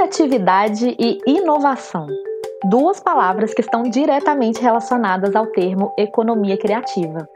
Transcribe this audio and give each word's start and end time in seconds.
Criatividade 0.00 0.96
e 0.98 1.18
inovação. 1.26 2.06
Duas 2.70 2.98
palavras 3.00 3.52
que 3.52 3.60
estão 3.60 3.82
diretamente 3.82 4.58
relacionadas 4.58 5.36
ao 5.36 5.48
termo 5.48 5.92
economia 5.94 6.56
criativa. 6.56 7.28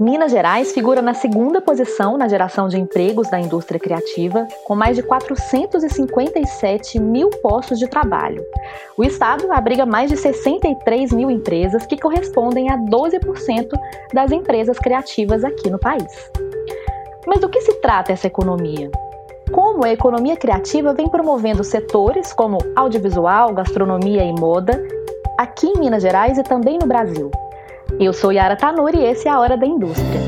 Minas 0.00 0.32
Gerais 0.32 0.72
figura 0.72 1.00
na 1.00 1.14
segunda 1.14 1.60
posição 1.60 2.18
na 2.18 2.26
geração 2.26 2.66
de 2.66 2.76
empregos 2.76 3.30
da 3.30 3.38
indústria 3.38 3.78
criativa, 3.78 4.48
com 4.64 4.74
mais 4.74 4.96
de 4.96 5.02
457 5.04 6.98
mil 6.98 7.30
postos 7.40 7.78
de 7.78 7.86
trabalho. 7.86 8.44
O 8.96 9.04
estado 9.04 9.52
abriga 9.52 9.86
mais 9.86 10.10
de 10.10 10.16
63 10.16 11.12
mil 11.12 11.30
empresas, 11.30 11.86
que 11.86 11.96
correspondem 11.96 12.68
a 12.68 12.76
12% 12.78 13.68
das 14.12 14.32
empresas 14.32 14.76
criativas 14.80 15.44
aqui 15.44 15.70
no 15.70 15.78
país. 15.78 16.32
Mas 17.28 17.40
do 17.40 17.48
que 17.48 17.60
se 17.60 17.74
trata 17.74 18.12
essa 18.12 18.26
economia? 18.26 18.90
Como 19.52 19.84
a 19.84 19.90
economia 19.90 20.36
criativa 20.36 20.92
vem 20.92 21.08
promovendo 21.08 21.64
setores 21.64 22.32
como 22.32 22.58
audiovisual, 22.76 23.54
gastronomia 23.54 24.22
e 24.22 24.32
moda 24.32 24.80
aqui 25.38 25.68
em 25.68 25.78
Minas 25.78 26.02
Gerais 26.02 26.36
e 26.36 26.42
também 26.42 26.78
no 26.78 26.86
Brasil. 26.86 27.30
Eu 27.98 28.12
sou 28.12 28.30
Yara 28.30 28.56
Tanuri 28.56 28.98
e 28.98 29.06
esse 29.06 29.26
é 29.26 29.30
a 29.30 29.40
Hora 29.40 29.56
da 29.56 29.66
Indústria. 29.66 30.20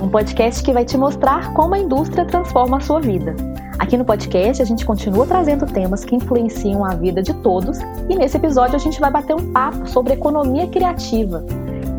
Um 0.00 0.08
podcast 0.08 0.62
que 0.62 0.72
vai 0.72 0.84
te 0.84 0.96
mostrar 0.96 1.52
como 1.54 1.74
a 1.74 1.78
indústria 1.78 2.24
transforma 2.24 2.76
a 2.76 2.80
sua 2.80 3.00
vida. 3.00 3.34
Aqui 3.78 3.96
no 3.96 4.04
podcast 4.04 4.62
a 4.62 4.66
gente 4.66 4.84
continua 4.84 5.26
trazendo 5.26 5.66
temas 5.66 6.04
que 6.04 6.14
influenciam 6.14 6.84
a 6.84 6.94
vida 6.94 7.22
de 7.22 7.34
todos 7.34 7.78
e 8.08 8.14
nesse 8.14 8.36
episódio 8.36 8.76
a 8.76 8.78
gente 8.78 9.00
vai 9.00 9.10
bater 9.10 9.34
um 9.34 9.52
papo 9.52 9.88
sobre 9.88 10.12
economia 10.12 10.68
criativa. 10.68 11.44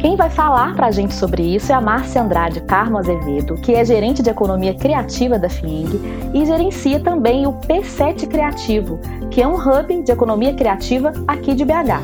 Quem 0.01 0.15
vai 0.15 0.31
falar 0.31 0.75
para 0.75 0.87
a 0.87 0.91
gente 0.91 1.13
sobre 1.13 1.43
isso 1.43 1.71
é 1.71 1.75
a 1.75 1.79
Márcia 1.79 2.23
Andrade 2.23 2.59
Carmo 2.61 2.97
Azevedo, 2.97 3.53
que 3.57 3.75
é 3.75 3.85
gerente 3.85 4.23
de 4.23 4.31
economia 4.31 4.73
criativa 4.73 5.37
da 5.37 5.47
FIENG 5.47 6.01
e 6.33 6.43
gerencia 6.43 6.99
também 6.99 7.45
o 7.45 7.53
P7 7.53 8.27
Criativo, 8.27 8.99
que 9.29 9.43
é 9.43 9.48
um 9.48 9.53
hub 9.53 10.01
de 10.01 10.11
economia 10.11 10.55
criativa 10.55 11.13
aqui 11.27 11.53
de 11.53 11.63
BH. 11.63 12.01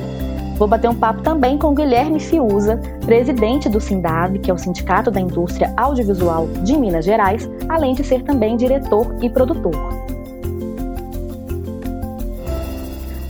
Vou 0.59 0.67
bater 0.67 0.87
um 0.87 0.95
papo 0.95 1.23
também 1.23 1.57
com 1.57 1.73
Guilherme 1.73 2.19
Fiuza, 2.19 2.79
presidente 3.03 3.67
do 3.67 3.81
SINDAV, 3.81 4.37
que 4.37 4.51
é 4.51 4.53
o 4.53 4.59
Sindicato 4.59 5.09
da 5.09 5.19
Indústria 5.19 5.73
Audiovisual 5.75 6.47
de 6.63 6.77
Minas 6.77 7.03
Gerais, 7.03 7.49
além 7.67 7.95
de 7.95 8.03
ser 8.03 8.21
também 8.21 8.57
diretor 8.57 9.15
e 9.23 9.29
produtor. 9.29 10.06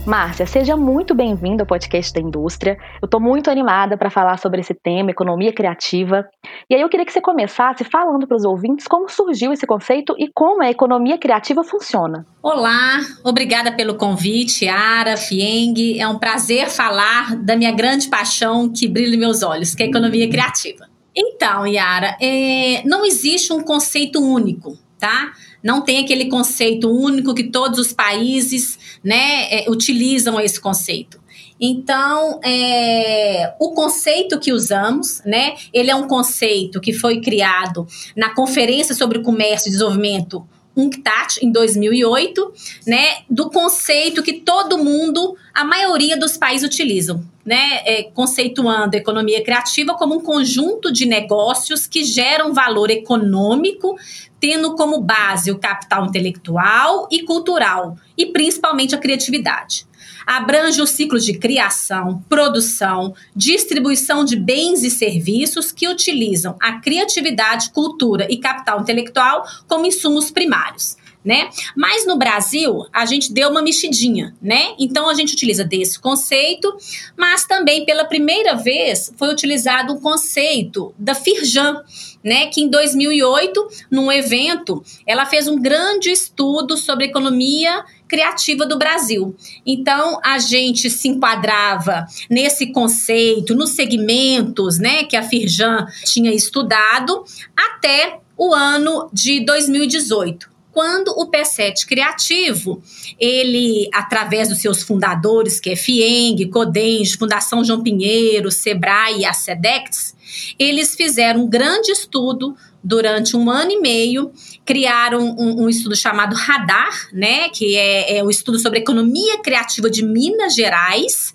Márcia, 0.08 0.46
seja 0.46 0.74
muito 0.74 1.14
bem-vinda 1.14 1.64
ao 1.64 1.66
podcast 1.66 2.14
da 2.14 2.20
indústria. 2.22 2.78
Eu 3.02 3.04
estou 3.04 3.20
muito 3.20 3.50
animada 3.50 3.94
para 3.94 4.08
falar 4.08 4.38
sobre 4.38 4.62
esse 4.62 4.72
tema, 4.72 5.10
economia 5.10 5.52
criativa. 5.52 6.26
E 6.70 6.74
aí 6.74 6.80
eu 6.80 6.88
queria 6.88 7.04
que 7.04 7.12
você 7.12 7.20
começasse 7.20 7.84
falando 7.84 8.26
para 8.26 8.38
os 8.38 8.42
ouvintes 8.42 8.88
como 8.88 9.06
surgiu 9.10 9.52
esse 9.52 9.66
conceito 9.66 10.14
e 10.18 10.30
como 10.34 10.62
a 10.62 10.70
economia 10.70 11.18
criativa 11.18 11.62
funciona. 11.62 12.24
Olá, 12.42 13.00
obrigada 13.22 13.70
pelo 13.70 13.96
convite, 13.96 14.66
Ara, 14.66 15.14
Fieng. 15.18 16.00
É 16.00 16.08
um 16.08 16.18
prazer 16.18 16.70
falar 16.70 17.36
da 17.36 17.54
minha 17.54 17.72
grande 17.72 18.08
paixão 18.08 18.72
que 18.72 18.88
brilha 18.88 19.14
em 19.14 19.18
meus 19.18 19.42
olhos, 19.42 19.74
que 19.74 19.82
é 19.82 19.86
a 19.86 19.90
economia 19.90 20.26
criativa. 20.30 20.86
Então, 21.14 21.66
Yara, 21.66 22.16
é, 22.18 22.82
não 22.86 23.04
existe 23.04 23.52
um 23.52 23.60
conceito 23.60 24.18
único, 24.20 24.72
tá? 24.98 25.32
não 25.62 25.80
tem 25.80 25.98
aquele 25.98 26.26
conceito 26.28 26.88
único 26.90 27.34
que 27.34 27.44
todos 27.44 27.78
os 27.78 27.92
países 27.92 28.87
né, 29.02 29.48
é, 29.50 29.70
utilizam 29.70 30.40
esse 30.40 30.60
conceito. 30.60 31.20
Então, 31.60 32.40
é, 32.44 33.52
o 33.58 33.72
conceito 33.72 34.38
que 34.38 34.52
usamos, 34.52 35.20
né, 35.24 35.54
ele 35.72 35.90
é 35.90 35.94
um 35.94 36.06
conceito 36.06 36.80
que 36.80 36.92
foi 36.92 37.20
criado 37.20 37.86
na 38.16 38.34
Conferência 38.34 38.94
sobre 38.94 39.20
Comércio 39.20 39.68
e 39.68 39.72
Desenvolvimento 39.72 40.46
UNCTAD 40.78 41.40
em 41.42 41.50
2008, 41.50 42.52
né, 42.86 43.18
do 43.28 43.50
conceito 43.50 44.22
que 44.22 44.34
todo 44.34 44.78
mundo, 44.78 45.36
a 45.52 45.64
maioria 45.64 46.16
dos 46.16 46.36
países 46.36 46.68
utilizam, 46.68 47.24
né, 47.44 47.82
é, 47.84 48.04
conceituando 48.14 48.96
a 48.96 49.00
economia 49.00 49.42
criativa 49.42 49.94
como 49.94 50.16
um 50.16 50.20
conjunto 50.20 50.92
de 50.92 51.04
negócios 51.04 51.86
que 51.86 52.04
geram 52.04 52.54
valor 52.54 52.90
econômico, 52.90 53.98
tendo 54.38 54.76
como 54.76 55.00
base 55.00 55.50
o 55.50 55.58
capital 55.58 56.06
intelectual 56.06 57.08
e 57.10 57.24
cultural, 57.24 57.96
e 58.16 58.26
principalmente 58.26 58.94
a 58.94 58.98
criatividade 58.98 59.87
abrange 60.28 60.82
os 60.82 60.90
ciclos 60.90 61.24
de 61.24 61.38
criação, 61.38 62.22
produção, 62.28 63.14
distribuição 63.34 64.26
de 64.26 64.36
bens 64.36 64.82
e 64.82 64.90
serviços 64.90 65.72
que 65.72 65.88
utilizam 65.88 66.54
a 66.60 66.74
criatividade, 66.80 67.70
cultura 67.70 68.26
e 68.28 68.36
capital 68.36 68.82
intelectual 68.82 69.42
como 69.66 69.86
insumos 69.86 70.30
primários. 70.30 70.97
Né? 71.24 71.50
Mas 71.76 72.06
no 72.06 72.16
Brasil, 72.16 72.86
a 72.92 73.04
gente 73.04 73.32
deu 73.32 73.50
uma 73.50 73.60
mexidinha, 73.60 74.34
né? 74.40 74.74
Então 74.78 75.10
a 75.10 75.14
gente 75.14 75.34
utiliza 75.34 75.64
desse 75.64 75.98
conceito, 75.98 76.74
mas 77.16 77.44
também 77.44 77.84
pela 77.84 78.04
primeira 78.04 78.54
vez 78.54 79.12
foi 79.16 79.30
utilizado 79.30 79.92
o 79.92 80.00
conceito 80.00 80.94
da 80.96 81.14
Firjan, 81.14 81.82
né, 82.22 82.46
que 82.46 82.60
em 82.60 82.68
2008, 82.68 83.68
num 83.90 84.10
evento, 84.10 84.82
ela 85.06 85.24
fez 85.26 85.48
um 85.48 85.60
grande 85.60 86.10
estudo 86.10 86.76
sobre 86.76 87.06
economia 87.06 87.84
criativa 88.08 88.66
do 88.66 88.78
Brasil. 88.78 89.36
Então, 89.64 90.18
a 90.24 90.38
gente 90.38 90.90
se 90.90 91.08
enquadrava 91.08 92.06
nesse 92.28 92.72
conceito, 92.72 93.54
nos 93.54 93.70
segmentos, 93.70 94.78
né, 94.78 95.04
que 95.04 95.16
a 95.16 95.22
Firjan 95.22 95.86
tinha 96.04 96.32
estudado 96.32 97.24
até 97.56 98.20
o 98.36 98.54
ano 98.54 99.08
de 99.12 99.44
2018 99.44 100.47
quando 100.78 101.08
o 101.08 101.28
P7 101.28 101.84
Criativo, 101.88 102.80
ele, 103.18 103.90
através 103.92 104.48
dos 104.48 104.58
seus 104.58 104.80
fundadores, 104.80 105.58
que 105.58 105.70
é 105.70 105.74
FIENG, 105.74 106.48
CODENG, 106.50 107.16
Fundação 107.18 107.64
João 107.64 107.82
Pinheiro, 107.82 108.48
SEBRAE 108.48 109.22
e 109.22 109.26
a 109.26 109.32
SEDEX, 109.32 110.14
eles 110.56 110.94
fizeram 110.94 111.40
um 111.40 111.48
grande 111.48 111.90
estudo 111.90 112.54
durante 112.80 113.36
um 113.36 113.50
ano 113.50 113.72
e 113.72 113.80
meio, 113.80 114.30
criaram 114.64 115.34
um, 115.36 115.64
um 115.64 115.68
estudo 115.68 115.96
chamado 115.96 116.36
Radar, 116.36 117.08
né, 117.12 117.48
que 117.48 117.74
é, 117.74 118.18
é 118.18 118.22
o 118.22 118.30
estudo 118.30 118.56
sobre 118.56 118.78
economia 118.78 119.42
criativa 119.42 119.90
de 119.90 120.04
Minas 120.04 120.54
Gerais, 120.54 121.34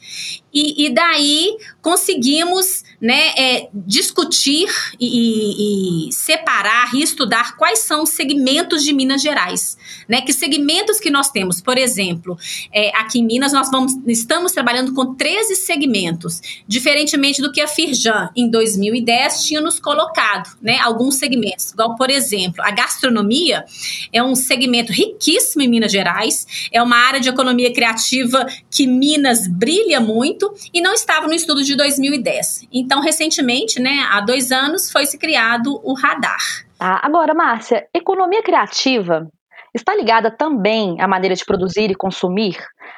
e, 0.54 0.86
e 0.86 0.94
daí 0.94 1.58
conseguimos 1.82 2.84
né, 3.04 3.34
é, 3.38 3.68
discutir 3.74 4.70
e, 4.98 6.08
e, 6.08 6.14
separar 6.14 6.96
e 6.96 7.04
estudar 7.04 7.58
quais 7.58 7.80
são 7.80 8.04
os 8.04 8.12
segmentos 8.12 8.82
de 8.82 8.94
Minas 8.94 9.22
Gerais. 9.22 9.78
Né? 10.08 10.22
Que 10.22 10.34
segmentos 10.34 11.00
que 11.00 11.10
nós 11.10 11.32
temos? 11.32 11.62
Por 11.62 11.78
exemplo, 11.78 12.38
é, 12.72 12.90
aqui 12.98 13.20
em 13.20 13.26
Minas 13.26 13.54
nós 13.54 13.70
vamos, 13.72 13.94
estamos 14.08 14.52
trabalhando 14.52 14.94
com 14.94 15.16
13 15.16 15.56
segmentos, 15.56 16.42
diferentemente 16.68 17.42
do 17.42 17.52
que 17.52 17.62
a 17.62 17.68
Firjan 17.68 18.30
em 18.36 18.50
2010 18.50 19.46
tinha 19.46 19.62
nos 19.62 19.80
colocado, 19.80 20.50
né? 20.62 20.80
Alguns 20.80 21.16
segmentos, 21.16 21.72
igual 21.72 21.96
por 21.96 22.10
exemplo, 22.10 22.64
a 22.64 22.72
gastronomia 22.72 23.66
é 24.12 24.22
um 24.24 24.36
segmento 24.36 24.92
riquíssimo 24.92 25.62
em 25.62 25.68
Minas 25.68 25.92
Gerais, 25.92 26.70
é 26.72 26.82
uma 26.82 26.98
área 26.98 27.20
de 27.20 27.30
economia 27.30 27.74
criativa 27.74 28.46
que 28.70 28.88
Minas 28.88 29.48
brilha 29.48 30.00
muito 30.00 30.54
e 30.74 30.82
não 30.82 30.94
estava 30.94 31.28
no 31.28 31.34
estudo 31.34 31.64
de 31.64 31.76
2010. 31.76 32.68
Então, 32.72 33.02
recentemente, 33.02 33.80
né, 33.80 34.06
há 34.10 34.22
dois 34.22 34.52
anos, 34.52 34.92
foi 34.92 35.06
se 35.06 35.18
criado 35.18 35.80
o 35.84 35.94
radar. 35.94 36.66
Ah, 36.80 37.00
agora, 37.06 37.34
Márcia, 37.34 37.88
economia 37.94 38.44
criativa 38.44 39.28
está 39.74 39.96
ligada 39.96 40.30
também 40.30 41.00
à 41.02 41.08
maneira 41.08 41.36
de 41.36 41.46
produzir 41.46 41.90
e 41.90 41.96
consumir? 41.96 42.58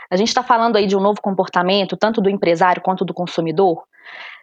A 0.09 0.15
gente 0.15 0.27
está 0.27 0.43
falando 0.43 0.75
aí 0.75 0.85
de 0.85 0.95
um 0.95 1.01
novo 1.01 1.21
comportamento, 1.21 1.97
tanto 1.97 2.21
do 2.21 2.29
empresário 2.29 2.81
quanto 2.81 3.05
do 3.05 3.13
consumidor. 3.13 3.83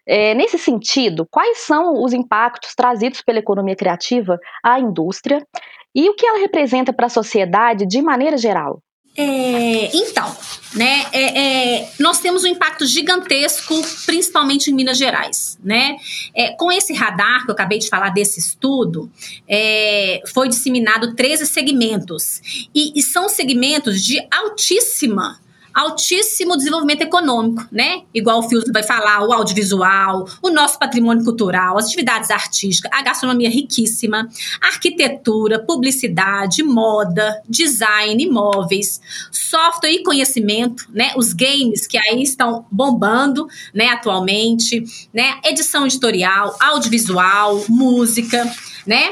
É, 0.06 0.34
nesse 0.34 0.58
sentido, 0.58 1.26
quais 1.30 1.58
são 1.58 2.02
os 2.02 2.12
impactos 2.12 2.74
trazidos 2.74 3.22
pela 3.22 3.38
economia 3.38 3.76
criativa 3.76 4.38
à 4.62 4.80
indústria 4.80 5.46
e 5.94 6.08
o 6.08 6.14
que 6.14 6.26
ela 6.26 6.38
representa 6.38 6.92
para 6.92 7.06
a 7.06 7.10
sociedade 7.10 7.86
de 7.86 8.02
maneira 8.02 8.36
geral? 8.36 8.82
É, 9.14 9.94
então, 9.94 10.34
né, 10.74 11.04
é, 11.12 11.80
é, 11.80 11.92
nós 11.98 12.18
temos 12.20 12.44
um 12.44 12.46
impacto 12.46 12.86
gigantesco, 12.86 13.74
principalmente 14.06 14.70
em 14.70 14.74
Minas 14.74 14.96
Gerais, 14.96 15.58
né? 15.62 15.96
É, 16.34 16.52
com 16.52 16.72
esse 16.72 16.94
radar 16.94 17.44
que 17.44 17.50
eu 17.50 17.54
acabei 17.54 17.78
de 17.78 17.90
falar 17.90 18.08
desse 18.08 18.40
estudo, 18.40 19.10
é, 19.46 20.22
foi 20.32 20.48
disseminado 20.48 21.14
13 21.14 21.46
segmentos 21.46 22.68
e, 22.74 22.98
e 22.98 23.02
são 23.02 23.28
segmentos 23.28 24.02
de 24.02 24.18
altíssima 24.30 25.41
altíssimo 25.74 26.56
desenvolvimento 26.56 27.02
econômico, 27.02 27.66
né? 27.70 28.02
Igual 28.14 28.40
o 28.40 28.48
Filtro 28.48 28.72
vai 28.72 28.82
falar, 28.82 29.26
o 29.26 29.32
audiovisual, 29.32 30.26
o 30.42 30.50
nosso 30.50 30.78
patrimônio 30.78 31.24
cultural, 31.24 31.78
as 31.78 31.86
atividades 31.86 32.30
artísticas, 32.30 32.90
a 32.92 33.02
gastronomia 33.02 33.50
riquíssima, 33.50 34.28
arquitetura, 34.60 35.58
publicidade, 35.58 36.62
moda, 36.62 37.42
design, 37.48 38.22
imóveis, 38.22 39.00
software 39.30 39.92
e 39.92 40.02
conhecimento, 40.02 40.86
né? 40.90 41.12
Os 41.16 41.32
games 41.32 41.86
que 41.86 41.98
aí 41.98 42.22
estão 42.22 42.64
bombando, 42.70 43.46
né, 43.74 43.88
atualmente, 43.88 44.84
né? 45.12 45.38
Edição 45.44 45.86
editorial, 45.86 46.56
audiovisual, 46.60 47.64
música, 47.68 48.50
né? 48.86 49.08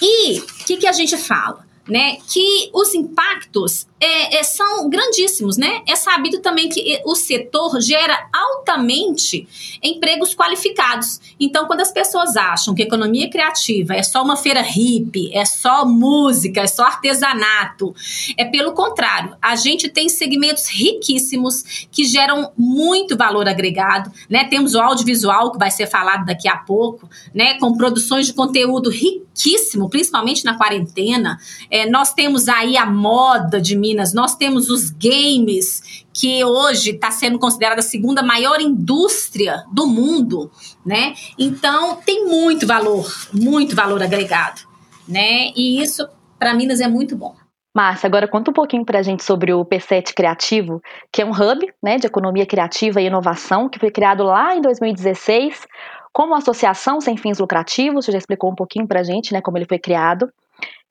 E 0.00 0.38
o 0.38 0.64
que, 0.64 0.76
que 0.78 0.86
a 0.86 0.92
gente 0.92 1.16
fala? 1.16 1.68
Né, 1.88 2.18
que 2.28 2.70
os 2.72 2.94
impactos 2.94 3.86
é, 4.00 4.38
é, 4.38 4.42
são 4.42 4.88
grandíssimos, 4.88 5.58
né? 5.58 5.82
É 5.86 5.94
sabido 5.94 6.40
também 6.40 6.70
que 6.70 7.00
o 7.04 7.14
setor 7.14 7.80
gera 7.82 8.18
altamente 8.32 9.46
empregos 9.82 10.34
qualificados. 10.34 11.20
Então, 11.38 11.66
quando 11.66 11.82
as 11.82 11.92
pessoas 11.92 12.34
acham 12.34 12.74
que 12.74 12.82
economia 12.82 13.28
criativa 13.28 13.94
é 13.94 14.02
só 14.02 14.22
uma 14.22 14.36
feira 14.36 14.62
hippie, 14.62 15.30
é 15.34 15.44
só 15.44 15.84
música, 15.84 16.62
é 16.62 16.66
só 16.66 16.84
artesanato, 16.84 17.94
é 18.38 18.44
pelo 18.46 18.72
contrário. 18.72 19.36
A 19.40 19.54
gente 19.54 19.88
tem 19.88 20.08
segmentos 20.08 20.66
riquíssimos 20.68 21.86
que 21.92 22.04
geram 22.04 22.52
muito 22.56 23.18
valor 23.18 23.46
agregado, 23.46 24.10
né? 24.30 24.44
Temos 24.44 24.74
o 24.74 24.80
audiovisual 24.80 25.52
que 25.52 25.58
vai 25.58 25.70
ser 25.70 25.86
falado 25.86 26.24
daqui 26.24 26.48
a 26.48 26.56
pouco, 26.56 27.08
né? 27.34 27.58
Com 27.58 27.76
produções 27.76 28.26
de 28.26 28.32
conteúdo 28.32 28.88
riquíssimo, 28.88 29.90
principalmente 29.90 30.42
na 30.42 30.56
quarentena. 30.56 31.38
É, 31.70 31.88
nós 31.90 32.14
temos 32.14 32.48
aí 32.48 32.78
a 32.78 32.86
moda 32.86 33.60
de 33.60 33.76
Minas, 33.90 34.14
nós 34.14 34.36
temos 34.36 34.70
os 34.70 34.90
games, 34.90 36.04
que 36.12 36.44
hoje 36.44 36.90
está 36.90 37.10
sendo 37.10 37.38
considerada 37.40 37.80
a 37.80 37.82
segunda 37.82 38.22
maior 38.22 38.60
indústria 38.60 39.64
do 39.72 39.86
mundo, 39.86 40.48
né? 40.86 41.14
Então 41.36 41.96
tem 41.96 42.24
muito 42.24 42.66
valor, 42.66 43.12
muito 43.32 43.74
valor 43.74 44.00
agregado, 44.00 44.60
né? 45.08 45.50
E 45.56 45.82
isso 45.82 46.08
para 46.38 46.54
Minas 46.54 46.80
é 46.80 46.86
muito 46.86 47.16
bom. 47.16 47.34
Márcia, 47.74 48.06
agora 48.06 48.28
conta 48.28 48.50
um 48.50 48.54
pouquinho 48.54 48.84
para 48.84 49.00
a 49.00 49.02
gente 49.02 49.24
sobre 49.24 49.52
o 49.52 49.64
P7 49.64 50.12
Criativo, 50.14 50.80
que 51.12 51.22
é 51.22 51.24
um 51.24 51.30
hub 51.30 51.66
né, 51.82 51.98
de 51.98 52.06
economia 52.06 52.44
criativa 52.44 53.00
e 53.00 53.06
inovação, 53.06 53.68
que 53.68 53.78
foi 53.78 53.90
criado 53.90 54.24
lá 54.24 54.56
em 54.56 54.60
2016 54.60 55.66
como 56.12 56.34
associação 56.34 57.00
sem 57.00 57.16
fins 57.16 57.38
lucrativos, 57.38 58.04
você 58.04 58.12
já 58.12 58.18
explicou 58.18 58.50
um 58.50 58.54
pouquinho 58.54 58.86
para 58.86 59.00
a 59.00 59.04
gente 59.04 59.32
né, 59.32 59.40
como 59.40 59.56
ele 59.56 59.66
foi 59.66 59.78
criado. 59.78 60.28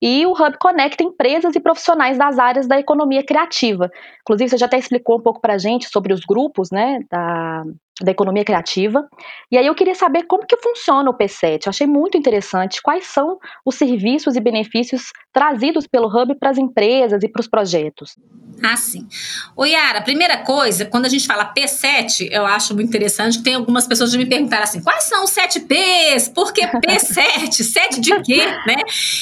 E 0.01 0.25
o 0.25 0.31
Hub 0.31 0.57
conecta 0.59 1.03
empresas 1.03 1.55
e 1.55 1.59
profissionais 1.59 2.17
das 2.17 2.39
áreas 2.39 2.67
da 2.67 2.79
economia 2.79 3.23
criativa. 3.23 3.91
Inclusive, 4.21 4.49
você 4.49 4.57
já 4.57 4.65
até 4.65 4.77
explicou 4.77 5.17
um 5.17 5.21
pouco 5.21 5.41
para 5.41 5.55
a 5.55 5.57
gente 5.57 5.89
sobre 5.89 6.13
os 6.13 6.21
grupos 6.21 6.71
né, 6.71 6.99
da, 7.09 7.63
da 8.01 8.11
economia 8.11 8.43
criativa. 8.43 9.07
E 9.51 9.57
aí 9.57 9.65
eu 9.65 9.75
queria 9.75 9.95
saber 9.95 10.23
como 10.23 10.45
que 10.45 10.57
funciona 10.57 11.09
o 11.09 11.17
P7. 11.17 11.65
Eu 11.65 11.69
achei 11.69 11.87
muito 11.87 12.17
interessante 12.17 12.81
quais 12.81 13.05
são 13.07 13.37
os 13.65 13.75
serviços 13.75 14.35
e 14.35 14.39
benefícios 14.39 15.11
trazidos 15.33 15.87
pelo 15.87 16.07
Hub 16.07 16.35
para 16.35 16.49
as 16.49 16.57
empresas 16.57 17.23
e 17.23 17.27
para 17.27 17.41
os 17.41 17.47
projetos. 17.47 18.15
Ah, 18.63 18.75
sim. 18.75 19.07
Ô 19.55 19.65
Yara, 19.65 20.01
primeira 20.01 20.37
coisa, 20.37 20.85
quando 20.85 21.05
a 21.05 21.09
gente 21.09 21.25
fala 21.25 21.53
P7, 21.53 22.29
eu 22.31 22.45
acho 22.45 22.73
muito 22.73 22.89
interessante 22.89 23.37
que 23.37 23.43
tem 23.43 23.55
algumas 23.55 23.87
pessoas 23.87 24.11
que 24.11 24.17
me 24.17 24.25
perguntaram 24.25 24.63
assim, 24.63 24.81
quais 24.81 25.05
são 25.05 25.23
os 25.23 25.29
7 25.31 25.61
Ps? 25.61 26.29
Por 26.29 26.51
que 26.51 26.61
P7? 26.67 27.63
7 27.63 28.01
de 28.01 28.21
quê? 28.21 28.45
né? 28.65 28.75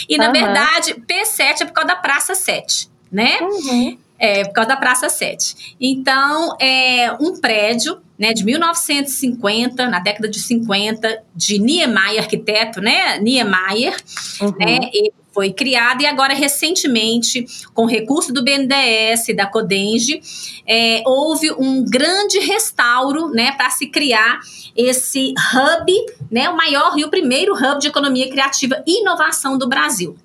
E 0.08 0.18
na 0.18 0.28
uhum. 0.28 0.34
verdade, 0.34 0.96
P7 0.96 1.62
é 1.62 1.66
por 1.66 1.74
causa 1.74 1.88
da 1.88 1.96
Praça 1.96 2.36
7, 2.36 2.90
né? 3.12 3.38
Uhum. 3.42 3.98
É, 4.20 4.44
por 4.46 4.54
causa 4.54 4.70
da 4.70 4.78
Praça 4.78 5.10
7. 5.10 5.76
Então, 5.80 6.56
é 6.60 7.12
um 7.20 7.40
prédio 7.40 8.02
né, 8.18 8.34
de 8.34 8.44
1950, 8.44 9.88
na 9.90 10.00
década 10.00 10.28
de 10.28 10.40
50, 10.40 11.24
de 11.36 11.60
Niemeyer, 11.60 12.24
arquiteto, 12.24 12.82
né, 12.82 13.20
Niemeyer, 13.20 13.96
uhum. 14.42 14.56
né, 14.58 14.90
ele 14.92 15.14
foi 15.32 15.54
criado 15.54 16.02
e 16.02 16.06
agora 16.08 16.34
recentemente, 16.34 17.46
com 17.72 17.86
recurso 17.86 18.34
do 18.34 18.44
BNDES, 18.44 19.36
da 19.36 19.46
Codenge, 19.46 20.20
é, 20.66 21.04
houve 21.06 21.52
um 21.52 21.86
grande 21.86 22.40
restauro, 22.40 23.30
né, 23.30 23.52
para 23.52 23.70
se 23.70 23.86
criar 23.86 24.40
esse 24.76 25.36
hub, 25.54 25.94
né, 26.32 26.50
o 26.50 26.58
maior 26.58 26.98
e 26.98 27.06
o 27.06 27.10
primeiro 27.10 27.54
hub 27.54 27.80
de 27.80 27.88
economia 27.88 28.28
criativa 28.32 28.82
e 28.88 29.02
inovação 29.02 29.60
do 29.60 29.70
Brasil. 29.70 30.18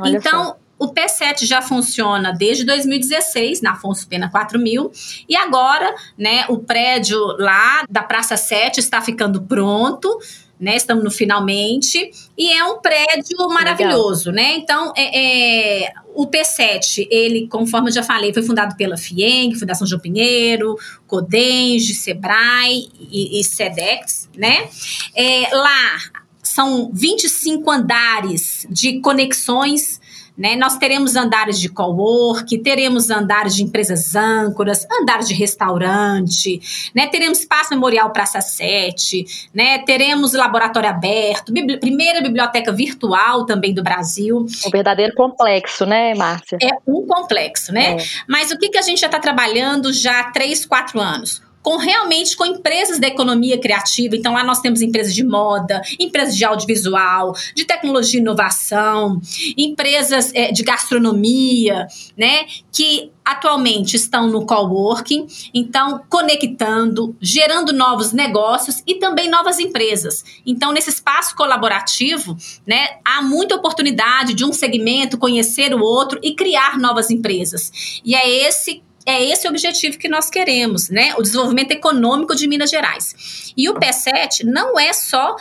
Olha 0.00 0.18
então, 0.18 0.48
só 0.48 0.56
o 0.78 0.88
P7 0.88 1.44
já 1.44 1.60
funciona 1.60 2.32
desde 2.32 2.64
2016, 2.64 3.60
na 3.60 3.72
Afonso 3.72 4.06
Pena 4.06 4.30
4000, 4.30 4.90
e 5.28 5.36
agora, 5.36 5.94
né, 6.16 6.44
o 6.48 6.58
prédio 6.58 7.18
lá 7.38 7.84
da 7.90 8.02
Praça 8.02 8.36
7 8.36 8.78
está 8.78 9.00
ficando 9.00 9.42
pronto, 9.42 10.18
né? 10.60 10.76
Estamos 10.76 11.04
no 11.04 11.10
finalmente 11.10 12.10
e 12.36 12.52
é 12.52 12.64
um 12.64 12.80
prédio 12.80 13.48
maravilhoso, 13.48 14.30
Legal. 14.30 14.44
né? 14.44 14.56
Então, 14.56 14.92
é, 14.96 15.84
é, 15.84 15.92
o 16.14 16.26
P7, 16.26 17.06
ele, 17.10 17.46
conforme 17.46 17.90
eu 17.90 17.94
já 17.94 18.02
falei, 18.02 18.32
foi 18.34 18.42
fundado 18.42 18.76
pela 18.76 18.96
FIENG, 18.96 19.56
Fundação 19.56 19.86
João 19.86 20.00
Pinheiro, 20.00 20.76
Codenge, 21.06 21.94
Sebrae 21.94 22.88
e, 22.98 23.40
e 23.40 23.44
Sedex, 23.44 24.28
né? 24.36 24.68
É, 25.14 25.54
lá 25.54 25.98
são 26.42 26.90
25 26.92 27.70
andares 27.70 28.66
de 28.68 29.00
conexões 29.00 29.97
né? 30.38 30.54
Nós 30.54 30.78
teremos 30.78 31.16
andares 31.16 31.58
de 31.58 31.68
cowork, 31.68 32.56
teremos 32.58 33.10
andares 33.10 33.56
de 33.56 33.64
empresas 33.64 34.14
âncoras, 34.14 34.86
andares 35.00 35.26
de 35.26 35.34
restaurante, 35.34 36.60
né? 36.94 37.08
teremos 37.08 37.40
espaço 37.40 37.70
memorial 37.74 38.10
Praça 38.12 38.40
7, 38.40 39.50
né? 39.52 39.78
teremos 39.80 40.32
laboratório 40.32 40.88
aberto, 40.88 41.52
bibli 41.52 41.78
primeira 41.78 42.22
biblioteca 42.22 42.72
virtual 42.72 43.44
também 43.44 43.74
do 43.74 43.82
Brasil. 43.82 44.46
Um 44.66 44.70
verdadeiro 44.70 45.12
complexo, 45.14 45.84
né, 45.84 46.14
Márcia? 46.14 46.58
É 46.62 46.70
um 46.86 47.04
complexo, 47.06 47.72
né? 47.72 47.96
É. 47.96 48.04
Mas 48.28 48.52
o 48.52 48.58
que, 48.58 48.68
que 48.68 48.78
a 48.78 48.82
gente 48.82 49.00
já 49.00 49.06
está 49.06 49.18
trabalhando 49.18 49.92
já 49.92 50.20
há 50.20 50.30
três, 50.30 50.64
quatro 50.64 51.00
anos? 51.00 51.42
Com 51.68 51.76
realmente 51.76 52.34
com 52.34 52.46
empresas 52.46 52.98
da 52.98 53.08
economia 53.08 53.60
criativa. 53.60 54.16
Então 54.16 54.32
lá 54.32 54.42
nós 54.42 54.58
temos 54.62 54.80
empresas 54.80 55.14
de 55.14 55.22
moda, 55.22 55.82
empresas 56.00 56.34
de 56.34 56.42
audiovisual, 56.42 57.34
de 57.54 57.66
tecnologia 57.66 58.18
e 58.18 58.22
inovação, 58.22 59.20
empresas 59.54 60.32
é, 60.32 60.50
de 60.50 60.62
gastronomia, 60.62 61.86
né, 62.16 62.46
que 62.72 63.12
atualmente 63.22 63.96
estão 63.96 64.28
no 64.28 64.46
coworking, 64.46 65.26
então 65.52 66.00
conectando, 66.08 67.14
gerando 67.20 67.70
novos 67.74 68.14
negócios 68.14 68.82
e 68.86 68.94
também 68.94 69.28
novas 69.28 69.58
empresas. 69.58 70.24
Então 70.46 70.72
nesse 70.72 70.88
espaço 70.88 71.36
colaborativo, 71.36 72.34
né, 72.66 72.96
há 73.04 73.20
muita 73.20 73.54
oportunidade 73.54 74.32
de 74.32 74.42
um 74.42 74.54
segmento 74.54 75.18
conhecer 75.18 75.74
o 75.74 75.82
outro 75.82 76.18
e 76.22 76.34
criar 76.34 76.78
novas 76.78 77.10
empresas. 77.10 78.00
E 78.02 78.14
é 78.14 78.48
esse 78.48 78.82
é 79.08 79.24
esse 79.24 79.46
o 79.46 79.50
objetivo 79.50 79.98
que 79.98 80.08
nós 80.08 80.28
queremos, 80.28 80.90
né? 80.90 81.14
O 81.16 81.22
desenvolvimento 81.22 81.72
econômico 81.72 82.34
de 82.34 82.46
Minas 82.46 82.68
Gerais. 82.68 83.52
E 83.56 83.68
o 83.68 83.74
P7 83.74 84.44
não 84.44 84.78
é 84.78 84.92
só 84.92 85.34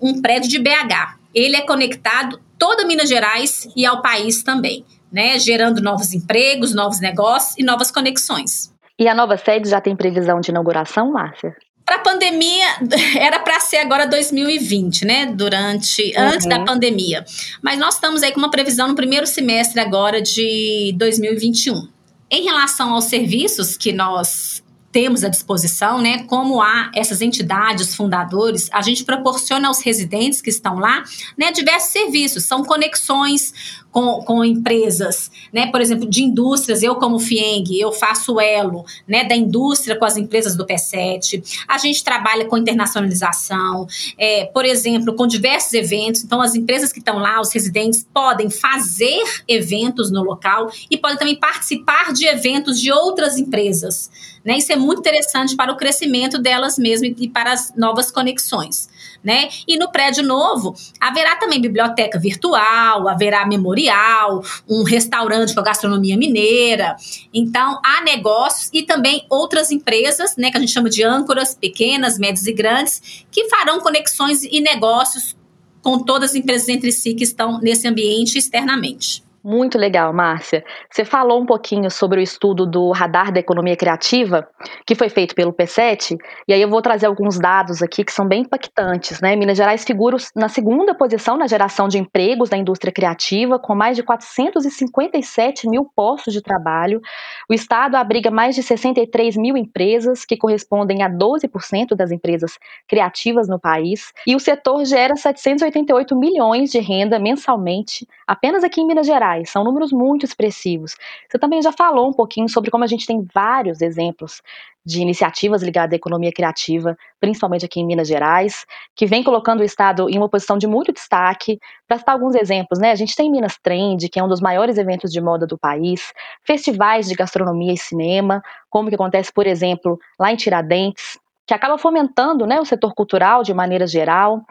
um 0.00 0.20
prédio 0.20 0.50
de 0.50 0.58
BH, 0.58 1.16
ele 1.34 1.56
é 1.56 1.62
conectado 1.62 2.38
toda 2.58 2.86
Minas 2.86 3.08
Gerais 3.08 3.66
e 3.74 3.86
ao 3.86 4.02
país 4.02 4.42
também, 4.42 4.84
né? 5.10 5.38
Gerando 5.38 5.80
novos 5.80 6.12
empregos, 6.12 6.74
novos 6.74 7.00
negócios 7.00 7.56
e 7.58 7.64
novas 7.64 7.90
conexões. 7.90 8.72
E 8.98 9.08
a 9.08 9.14
nova 9.14 9.36
sede 9.36 9.70
já 9.70 9.80
tem 9.80 9.96
previsão 9.96 10.40
de 10.40 10.50
inauguração, 10.50 11.10
Márcia? 11.10 11.56
Para 11.84 11.96
a 11.96 11.98
pandemia, 12.00 12.66
era 13.18 13.40
para 13.40 13.58
ser 13.60 13.78
agora 13.78 14.06
2020, 14.06 15.04
né? 15.04 15.26
Durante, 15.26 16.12
uhum. 16.16 16.22
antes 16.22 16.46
da 16.46 16.62
pandemia. 16.64 17.24
Mas 17.62 17.78
nós 17.78 17.94
estamos 17.94 18.22
aí 18.22 18.32
com 18.32 18.38
uma 18.38 18.50
previsão 18.50 18.88
no 18.88 18.94
primeiro 18.94 19.26
semestre 19.26 19.80
agora 19.80 20.20
de 20.20 20.94
2021. 20.96 21.93
Em 22.30 22.44
relação 22.44 22.92
aos 22.92 23.04
serviços 23.04 23.76
que 23.76 23.92
nós 23.92 24.62
temos 24.94 25.24
à 25.24 25.28
disposição, 25.28 26.00
né? 26.00 26.22
Como 26.22 26.62
há 26.62 26.92
essas 26.94 27.20
entidades 27.20 27.96
fundadores, 27.96 28.68
a 28.72 28.80
gente 28.80 29.04
proporciona 29.04 29.66
aos 29.66 29.80
residentes 29.80 30.40
que 30.40 30.50
estão 30.50 30.78
lá, 30.78 31.02
né, 31.36 31.50
diversos 31.50 31.90
serviços, 31.90 32.44
são 32.44 32.64
conexões 32.64 33.52
com, 33.94 34.20
com 34.24 34.44
empresas, 34.44 35.30
né? 35.52 35.68
Por 35.70 35.80
exemplo, 35.80 36.10
de 36.10 36.24
indústrias, 36.24 36.82
eu 36.82 36.96
como 36.96 37.20
FIENG, 37.20 37.78
eu 37.78 37.92
faço 37.92 38.40
elo, 38.40 38.84
né, 39.06 39.22
da 39.22 39.36
indústria 39.36 39.94
com 39.94 40.04
as 40.04 40.16
empresas 40.16 40.56
do 40.56 40.66
P7. 40.66 41.64
A 41.68 41.78
gente 41.78 42.02
trabalha 42.02 42.44
com 42.46 42.58
internacionalização, 42.58 43.86
é, 44.18 44.46
por 44.46 44.64
exemplo, 44.64 45.14
com 45.14 45.28
diversos 45.28 45.72
eventos. 45.74 46.24
Então, 46.24 46.40
as 46.42 46.56
empresas 46.56 46.92
que 46.92 46.98
estão 46.98 47.18
lá, 47.18 47.40
os 47.40 47.54
residentes, 47.54 48.04
podem 48.12 48.50
fazer 48.50 49.22
eventos 49.46 50.10
no 50.10 50.24
local 50.24 50.72
e 50.90 50.98
podem 50.98 51.16
também 51.16 51.36
participar 51.36 52.12
de 52.12 52.26
eventos 52.26 52.80
de 52.80 52.90
outras 52.90 53.38
empresas. 53.38 54.10
Né? 54.44 54.58
Isso 54.58 54.72
é 54.72 54.76
muito 54.76 54.98
interessante 54.98 55.54
para 55.54 55.72
o 55.72 55.76
crescimento 55.76 56.36
delas 56.36 56.76
mesmas 56.76 57.12
e 57.16 57.28
para 57.28 57.52
as 57.52 57.72
novas 57.76 58.10
conexões. 58.10 58.88
Né? 59.24 59.48
E 59.66 59.78
no 59.78 59.90
prédio 59.90 60.22
novo, 60.22 60.76
haverá 61.00 61.36
também 61.36 61.58
biblioteca 61.58 62.18
virtual, 62.18 63.08
haverá 63.08 63.46
memorial, 63.46 64.44
um 64.68 64.82
restaurante 64.82 65.54
com 65.54 65.60
a 65.60 65.64
gastronomia 65.64 66.14
mineira. 66.14 66.94
Então, 67.32 67.80
há 67.82 68.02
negócios 68.02 68.68
e 68.70 68.82
também 68.82 69.24
outras 69.30 69.70
empresas, 69.70 70.36
né, 70.36 70.50
que 70.50 70.58
a 70.58 70.60
gente 70.60 70.72
chama 70.72 70.90
de 70.90 71.02
âncoras, 71.02 71.54
pequenas, 71.54 72.18
médias 72.18 72.46
e 72.46 72.52
grandes, 72.52 73.24
que 73.30 73.48
farão 73.48 73.80
conexões 73.80 74.42
e 74.42 74.60
negócios 74.60 75.34
com 75.80 75.98
todas 75.98 76.30
as 76.30 76.36
empresas 76.36 76.68
entre 76.68 76.92
si 76.92 77.14
que 77.14 77.24
estão 77.24 77.60
nesse 77.60 77.88
ambiente 77.88 78.36
externamente. 78.36 79.22
Muito 79.46 79.76
legal, 79.76 80.10
Márcia. 80.10 80.64
Você 80.90 81.04
falou 81.04 81.38
um 81.38 81.44
pouquinho 81.44 81.90
sobre 81.90 82.18
o 82.18 82.22
estudo 82.22 82.64
do 82.64 82.90
radar 82.92 83.30
da 83.30 83.40
economia 83.40 83.76
criativa, 83.76 84.48
que 84.86 84.94
foi 84.94 85.10
feito 85.10 85.34
pelo 85.34 85.52
P7, 85.52 86.16
e 86.48 86.54
aí 86.54 86.62
eu 86.62 86.70
vou 86.70 86.80
trazer 86.80 87.04
alguns 87.04 87.38
dados 87.38 87.82
aqui 87.82 88.02
que 88.02 88.10
são 88.10 88.26
bem 88.26 88.40
impactantes. 88.40 89.20
Né? 89.20 89.36
Minas 89.36 89.58
Gerais 89.58 89.84
figura 89.84 90.16
na 90.34 90.48
segunda 90.48 90.94
posição 90.94 91.36
na 91.36 91.46
geração 91.46 91.88
de 91.88 91.98
empregos 91.98 92.48
da 92.48 92.56
indústria 92.56 92.90
criativa, 92.90 93.58
com 93.58 93.74
mais 93.74 93.96
de 93.96 94.02
457 94.02 95.68
mil 95.68 95.90
postos 95.94 96.32
de 96.32 96.40
trabalho. 96.40 97.02
O 97.46 97.52
estado 97.52 97.96
abriga 97.96 98.30
mais 98.30 98.54
de 98.54 98.62
63 98.62 99.36
mil 99.36 99.58
empresas, 99.58 100.24
que 100.24 100.38
correspondem 100.38 101.02
a 101.02 101.10
12% 101.10 101.94
das 101.94 102.10
empresas 102.10 102.58
criativas 102.88 103.46
no 103.46 103.60
país, 103.60 104.10
e 104.26 104.34
o 104.34 104.40
setor 104.40 104.86
gera 104.86 105.14
788 105.14 106.16
milhões 106.16 106.70
de 106.70 106.78
renda 106.78 107.18
mensalmente, 107.18 108.08
apenas 108.26 108.64
aqui 108.64 108.80
em 108.80 108.86
Minas 108.86 109.06
Gerais 109.06 109.33
reais, 109.34 109.50
são 109.50 109.64
números 109.64 109.92
muito 109.92 110.24
expressivos. 110.24 110.96
Você 111.28 111.38
também 111.38 111.60
já 111.60 111.72
falou 111.72 112.08
um 112.08 112.12
pouquinho 112.12 112.48
sobre 112.48 112.70
como 112.70 112.84
a 112.84 112.86
gente 112.86 113.06
tem 113.06 113.26
vários 113.34 113.80
exemplos 113.80 114.40
de 114.86 115.00
iniciativas 115.00 115.62
ligadas 115.62 115.94
à 115.94 115.96
economia 115.96 116.30
criativa, 116.30 116.96
principalmente 117.18 117.64
aqui 117.64 117.80
em 117.80 117.86
Minas 117.86 118.06
Gerais, 118.06 118.66
que 118.94 119.06
vem 119.06 119.22
colocando 119.22 119.60
o 119.60 119.64
Estado 119.64 120.10
em 120.10 120.18
uma 120.18 120.28
posição 120.28 120.58
de 120.58 120.66
muito 120.66 120.92
destaque. 120.92 121.58
Para 121.88 121.98
citar 121.98 122.14
alguns 122.14 122.34
exemplos, 122.34 122.78
né, 122.78 122.90
a 122.90 122.94
gente 122.94 123.16
tem 123.16 123.30
Minas 123.30 123.56
Trend, 123.62 124.08
que 124.10 124.18
é 124.18 124.22
um 124.22 124.28
dos 124.28 124.40
maiores 124.40 124.76
eventos 124.76 125.10
de 125.10 125.20
moda 125.20 125.46
do 125.46 125.56
país, 125.56 126.12
festivais 126.42 127.06
de 127.06 127.14
gastronomia 127.14 127.72
e 127.72 127.78
cinema, 127.78 128.42
como 128.68 128.90
que 128.90 128.94
acontece, 128.94 129.32
por 129.32 129.46
exemplo, 129.46 129.98
lá 130.20 130.30
em 130.30 130.36
Tiradentes, 130.36 131.18
que 131.46 131.54
acaba 131.54 131.78
fomentando 131.78 132.46
né, 132.46 132.60
o 132.60 132.64
setor 132.64 132.94
cultural 132.94 133.42
de 133.42 133.54
maneira 133.54 133.86
geral. 133.86 134.42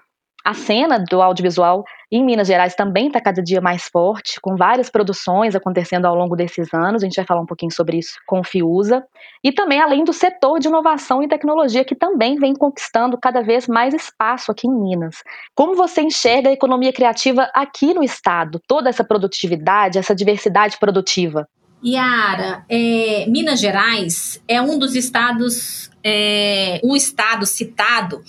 A 0.43 0.53
cena 0.53 0.99
do 0.99 1.21
audiovisual 1.21 1.85
em 2.15 2.23
Minas 2.23 2.47
Gerais 2.47 2.75
também 2.75 3.07
está 3.07 3.19
cada 3.19 3.41
dia 3.41 3.59
mais 3.59 3.85
forte, 3.85 4.39
com 4.39 4.55
várias 4.55 4.87
produções 4.87 5.55
acontecendo 5.55 6.05
ao 6.05 6.13
longo 6.13 6.35
desses 6.35 6.71
anos. 6.71 7.01
A 7.01 7.05
gente 7.05 7.15
vai 7.15 7.25
falar 7.25 7.41
um 7.41 7.45
pouquinho 7.45 7.71
sobre 7.71 7.97
isso 7.97 8.19
com 8.27 8.39
o 8.39 8.43
Fiusa. 8.43 9.03
E 9.43 9.51
também 9.51 9.81
além 9.81 10.03
do 10.03 10.13
setor 10.13 10.59
de 10.59 10.67
inovação 10.67 11.23
e 11.23 11.27
tecnologia, 11.27 11.83
que 11.83 11.95
também 11.95 12.35
vem 12.35 12.53
conquistando 12.53 13.17
cada 13.17 13.41
vez 13.41 13.67
mais 13.67 13.95
espaço 13.95 14.51
aqui 14.51 14.67
em 14.67 14.71
Minas. 14.71 15.23
Como 15.55 15.75
você 15.75 16.01
enxerga 16.01 16.49
a 16.49 16.53
economia 16.53 16.93
criativa 16.93 17.49
aqui 17.51 17.95
no 17.95 18.03
estado? 18.03 18.61
Toda 18.67 18.89
essa 18.89 19.03
produtividade, 19.03 19.97
essa 19.97 20.13
diversidade 20.13 20.77
produtiva? 20.77 21.47
Yara, 21.83 22.63
é, 22.69 23.25
Minas 23.27 23.59
Gerais 23.59 24.41
é 24.47 24.61
um 24.61 24.77
dos 24.77 24.95
estados, 24.95 25.89
é, 26.03 26.79
um 26.83 26.95
estado 26.95 27.45
citado 27.45 28.21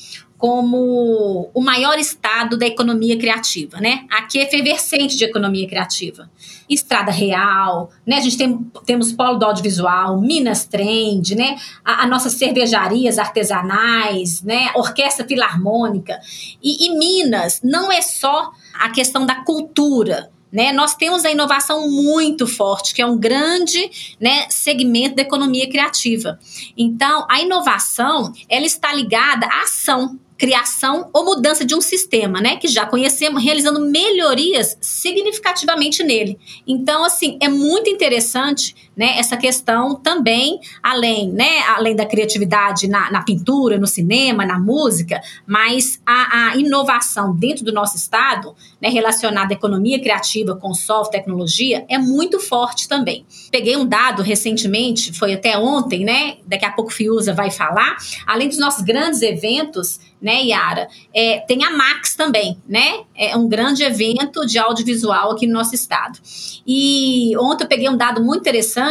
como 0.45 1.51
o 1.55 1.61
maior 1.63 1.99
estado 1.99 2.59
da 2.59 2.67
economia 2.67 3.17
criativa, 3.17 3.81
né? 3.81 4.05
Aqui 4.11 4.39
é 4.39 4.43
efervescente 4.43 5.17
de 5.17 5.25
economia 5.25 5.67
criativa. 5.67 6.31
Estrada 6.69 7.11
Real, 7.11 7.91
né? 8.07 8.17
A 8.17 8.21
gente 8.21 8.37
tem, 8.37 8.59
temos 8.85 9.11
polo 9.11 9.39
do 9.39 9.47
audiovisual, 9.47 10.21
Minas 10.21 10.67
Trend, 10.67 11.35
né? 11.35 11.57
A, 11.83 12.07
nossas 12.07 12.35
cervejarias 12.35 13.19
artesanais, 13.19 14.43
né? 14.43 14.71
Orquestra 14.75 15.27
Filarmônica. 15.27 16.21
E, 16.63 16.89
e 16.89 16.99
Minas 16.99 17.63
não 17.65 17.91
é 17.91 18.03
só 18.03 18.53
a 18.79 18.91
questão 18.91 19.25
da 19.25 19.37
cultura, 19.37 20.31
né, 20.55 20.73
nós 20.73 20.95
temos 20.95 21.25
a 21.25 21.33
inovação 21.33 21.91
muito 21.91 22.47
forte, 22.47 22.95
que 22.95 23.03
é 23.03 23.07
um 23.07 23.19
grande 23.19 24.17
né, 24.21 24.47
segmento 24.49 25.17
da 25.17 25.23
economia 25.23 25.69
criativa. 25.69 26.39
Então, 26.79 27.27
a 27.29 27.41
inovação 27.41 28.33
ela 28.49 28.65
está 28.65 28.95
ligada 28.95 29.47
à 29.47 29.63
ação 29.63 30.17
criação 30.37 31.11
ou 31.13 31.25
mudança 31.25 31.65
de 31.65 31.75
um 31.75 31.81
sistema, 31.81 32.41
né, 32.41 32.57
que 32.57 32.69
já 32.69 32.85
conhecemos, 32.85 33.43
realizando 33.43 33.81
melhorias 33.81 34.77
significativamente 34.81 36.03
nele. 36.03 36.39
Então, 36.67 37.05
assim, 37.05 37.39
é 37.41 37.49
muito 37.49 37.89
interessante, 37.89 38.75
né, 38.97 39.19
essa 39.19 39.37
questão 39.37 39.95
também, 39.97 40.61
além, 40.83 41.31
né, 41.31 41.61
além 41.77 41.97
da 41.97 42.07
criatividade 42.07 42.89
na, 42.89 43.11
na 43.11 43.23
pintura, 43.23 43.79
no 43.79 43.87
cinema, 43.87 44.47
na 44.47 44.59
música, 44.59 45.21
mas 45.47 46.01
a, 46.07 46.51
a, 46.51 46.57
inovação 46.57 47.35
dentro 47.35 47.65
do 47.65 47.73
nosso 47.73 47.97
estado, 47.97 48.55
né, 48.81 48.89
relacionada 48.89 49.53
à 49.53 49.57
economia 49.57 50.01
criativa 50.01 50.57
com 50.57 50.73
software, 50.75 51.19
tecnologia, 51.19 51.85
é 51.89 51.99
muito 51.99 52.41
forte 52.41 52.89
também. 52.89 53.25
Peguei 53.51 53.77
um 53.77 53.87
dado 53.87 54.23
recentemente, 54.23 55.13
foi 55.13 55.35
até 55.35 55.59
ontem, 55.59 56.05
né, 56.05 56.37
daqui 56.47 56.65
a 56.65 56.73
pouco 56.73 56.93
Fiuza 56.93 57.33
vai 57.33 57.51
falar, 57.51 57.97
além 58.27 58.49
dos 58.49 58.59
nossos 58.59 58.83
grandes 58.83 59.23
eventos, 59.23 59.99
né, 60.25 60.43
Yara? 60.43 60.89
É, 61.13 61.41
tem 61.41 61.63
a 61.65 61.71
Max 61.77 62.17
também, 62.17 62.57
né? 62.67 63.01
É 63.15 63.37
um 63.37 63.47
grande 63.47 63.83
evento 63.83 64.47
de 64.47 64.59
audiovisual 64.59 65.33
aqui 65.33 65.47
no 65.47 65.53
nosso 65.53 65.75
estado. 65.75 66.19
E 66.67 67.37
ontem 67.39 67.65
eu 67.65 67.69
peguei 67.69 67.91
um 67.91 67.97
dado 67.97 68.25
muito 68.25 68.41
interessante, 68.41 68.84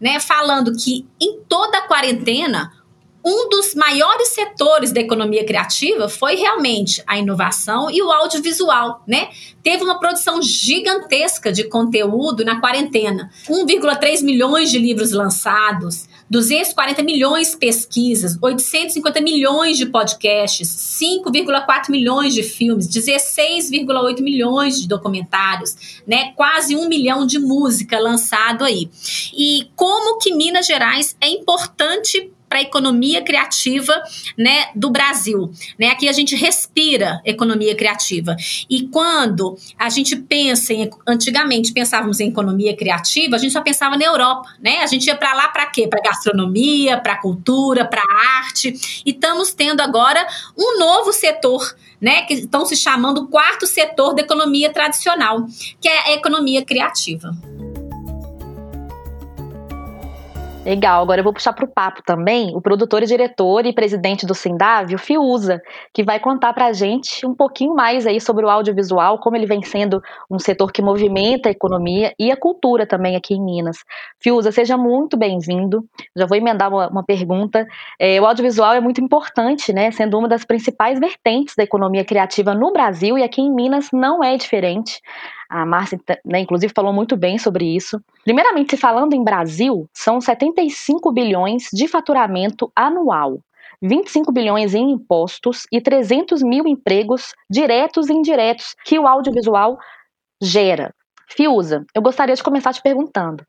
né, 0.00 0.20
falando 0.20 0.72
que 0.76 1.06
em 1.20 1.40
toda 1.48 1.78
a 1.78 1.86
quarentena, 1.86 2.72
um 3.24 3.48
dos 3.48 3.74
maiores 3.74 4.28
setores 4.28 4.92
da 4.92 5.00
economia 5.00 5.44
criativa 5.44 6.08
foi 6.08 6.34
realmente 6.34 7.02
a 7.06 7.18
inovação 7.18 7.88
e 7.90 8.02
o 8.02 8.10
audiovisual, 8.10 9.02
né? 9.06 9.28
Teve 9.62 9.84
uma 9.84 9.98
produção 10.00 10.42
gigantesca 10.42 11.52
de 11.52 11.64
conteúdo 11.64 12.44
na 12.44 12.60
quarentena. 12.60 13.30
1,3 13.48 14.22
milhões 14.22 14.70
de 14.70 14.78
livros 14.78 15.12
lançados, 15.12 16.08
240 16.32 17.02
milhões 17.02 17.50
de 17.50 17.58
pesquisas, 17.58 18.38
850 18.40 19.20
milhões 19.20 19.76
de 19.76 19.84
podcasts, 19.84 20.66
5,4 20.66 21.90
milhões 21.90 22.32
de 22.32 22.42
filmes, 22.42 22.88
16,8 22.88 24.22
milhões 24.22 24.80
de 24.80 24.88
documentários, 24.88 26.00
né? 26.06 26.32
Quase 26.34 26.74
um 26.74 26.88
milhão 26.88 27.26
de 27.26 27.38
música 27.38 27.98
lançado 27.98 28.64
aí. 28.64 28.88
E 29.36 29.68
como 29.76 30.18
que 30.18 30.34
Minas 30.34 30.66
Gerais 30.66 31.14
é 31.20 31.28
importante 31.28 32.32
para 32.52 32.58
a 32.58 32.62
economia 32.62 33.22
criativa 33.22 33.94
né, 34.36 34.66
do 34.74 34.90
Brasil. 34.90 35.50
Né? 35.78 35.88
Aqui 35.88 36.06
a 36.06 36.12
gente 36.12 36.36
respira 36.36 37.22
economia 37.24 37.74
criativa. 37.74 38.36
E 38.68 38.88
quando 38.88 39.56
a 39.78 39.88
gente 39.88 40.16
pensa 40.16 40.74
em. 40.74 40.90
Antigamente 41.08 41.72
pensávamos 41.72 42.20
em 42.20 42.28
economia 42.28 42.76
criativa, 42.76 43.36
a 43.36 43.38
gente 43.38 43.52
só 43.52 43.62
pensava 43.62 43.96
na 43.96 44.04
Europa. 44.04 44.50
Né? 44.60 44.82
A 44.82 44.86
gente 44.86 45.06
ia 45.06 45.16
para 45.16 45.32
lá 45.32 45.48
para 45.48 45.64
quê? 45.64 45.88
Para 45.88 46.02
gastronomia, 46.02 46.98
para 46.98 47.16
cultura, 47.16 47.86
para 47.86 48.02
arte. 48.40 49.02
E 49.06 49.10
estamos 49.12 49.54
tendo 49.54 49.80
agora 49.80 50.26
um 50.54 50.78
novo 50.78 51.10
setor. 51.10 51.74
Né, 52.02 52.22
que 52.22 52.34
estão 52.34 52.66
se 52.66 52.74
chamando 52.74 53.28
quarto 53.28 53.64
setor 53.64 54.12
da 54.12 54.22
economia 54.22 54.72
tradicional, 54.72 55.46
que 55.80 55.86
é 55.86 56.08
a 56.08 56.12
economia 56.14 56.64
criativa. 56.64 57.30
Legal, 60.64 61.02
agora 61.02 61.18
eu 61.18 61.24
vou 61.24 61.32
puxar 61.32 61.52
para 61.52 61.64
o 61.64 61.68
papo 61.68 62.04
também 62.06 62.54
o 62.54 62.60
produtor 62.60 63.02
e 63.02 63.06
diretor 63.06 63.66
e 63.66 63.72
presidente 63.72 64.24
do 64.24 64.32
Sindav, 64.32 64.96
Fiuza, 64.96 65.60
que 65.92 66.04
vai 66.04 66.20
contar 66.20 66.52
para 66.52 66.66
a 66.66 66.72
gente 66.72 67.26
um 67.26 67.34
pouquinho 67.34 67.74
mais 67.74 68.06
aí 68.06 68.20
sobre 68.20 68.46
o 68.46 68.48
audiovisual, 68.48 69.18
como 69.18 69.34
ele 69.34 69.44
vem 69.44 69.60
sendo 69.60 70.00
um 70.30 70.38
setor 70.38 70.70
que 70.70 70.80
movimenta 70.80 71.48
a 71.48 71.52
economia 71.52 72.14
e 72.16 72.30
a 72.30 72.36
cultura 72.36 72.86
também 72.86 73.16
aqui 73.16 73.34
em 73.34 73.44
Minas. 73.44 73.78
Fiuza, 74.20 74.52
seja 74.52 74.76
muito 74.76 75.16
bem-vindo. 75.16 75.84
Já 76.14 76.26
vou 76.26 76.38
emendar 76.38 76.68
uma, 76.68 76.88
uma 76.88 77.02
pergunta. 77.02 77.66
É, 77.98 78.20
o 78.20 78.24
audiovisual 78.24 78.72
é 78.72 78.80
muito 78.80 79.00
importante, 79.00 79.72
né, 79.72 79.90
sendo 79.90 80.16
uma 80.16 80.28
das 80.28 80.44
principais 80.44 81.00
vertentes 81.00 81.56
da 81.56 81.64
economia 81.64 82.04
criativa 82.04 82.54
no 82.54 82.72
Brasil 82.72 83.18
e 83.18 83.24
aqui 83.24 83.40
em 83.40 83.52
Minas 83.52 83.88
não 83.92 84.22
é 84.22 84.36
diferente. 84.36 85.00
A 85.54 85.66
Márcia, 85.66 86.00
né, 86.24 86.40
inclusive, 86.40 86.72
falou 86.74 86.94
muito 86.94 87.14
bem 87.14 87.36
sobre 87.36 87.66
isso. 87.76 88.00
Primeiramente, 88.24 88.74
falando 88.74 89.12
em 89.12 89.22
Brasil, 89.22 89.86
são 89.92 90.18
75 90.18 91.12
bilhões 91.12 91.64
de 91.70 91.86
faturamento 91.86 92.72
anual. 92.74 93.38
25 93.82 94.32
bilhões 94.32 94.74
em 94.74 94.92
impostos 94.92 95.66
e 95.70 95.78
300 95.78 96.42
mil 96.42 96.66
empregos 96.66 97.34
diretos 97.50 98.08
e 98.08 98.14
indiretos 98.14 98.74
que 98.82 98.98
o 98.98 99.06
audiovisual 99.06 99.76
gera. 100.40 100.94
Fiuza, 101.28 101.84
eu 101.94 102.00
gostaria 102.00 102.34
de 102.34 102.42
começar 102.42 102.72
te 102.72 102.80
perguntando: 102.80 103.44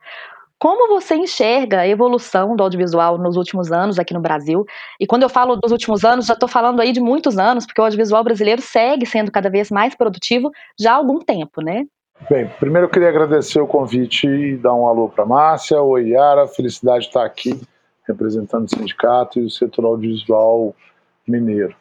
como 0.60 0.88
você 0.88 1.16
enxerga 1.16 1.80
a 1.80 1.88
evolução 1.88 2.56
do 2.56 2.64
audiovisual 2.64 3.18
nos 3.18 3.36
últimos 3.36 3.72
anos 3.72 4.00
aqui 4.00 4.14
no 4.14 4.22
Brasil? 4.22 4.66
E 5.00 5.06
quando 5.06 5.24
eu 5.24 5.30
falo 5.30 5.56
dos 5.56 5.72
últimos 5.72 6.06
anos, 6.06 6.26
já 6.26 6.34
estou 6.34 6.48
falando 6.48 6.80
aí 6.80 6.92
de 6.92 7.02
muitos 7.02 7.38
anos, 7.38 7.66
porque 7.66 7.82
o 7.82 7.84
audiovisual 7.84 8.24
brasileiro 8.24 8.62
segue 8.62 9.06
sendo 9.06 9.32
cada 9.32 9.50
vez 9.50 9.70
mais 9.70 9.94
produtivo 9.96 10.52
já 10.80 10.94
há 10.94 10.96
algum 10.96 11.20
tempo, 11.20 11.62
né? 11.62 11.86
Bem, 12.30 12.48
primeiro 12.60 12.88
eu 12.88 12.90
queria 12.90 13.10
agradecer 13.10 13.60
o 13.60 13.68
convite 13.68 14.28
e 14.28 14.56
dar 14.56 14.74
um 14.74 14.88
alô 14.88 15.10
para 15.10 15.26
Márcia. 15.26 15.82
Oi, 15.82 16.10
Yara, 16.10 16.48
felicidade 16.48 17.02
de 17.02 17.08
estar 17.08 17.26
aqui 17.26 17.60
representando 18.08 18.66
o 18.66 18.70
sindicato 18.70 19.40
e 19.40 19.46
o 19.46 19.50
setor 19.50 19.86
audiovisual 19.86 20.74
mineiro. 21.28 21.76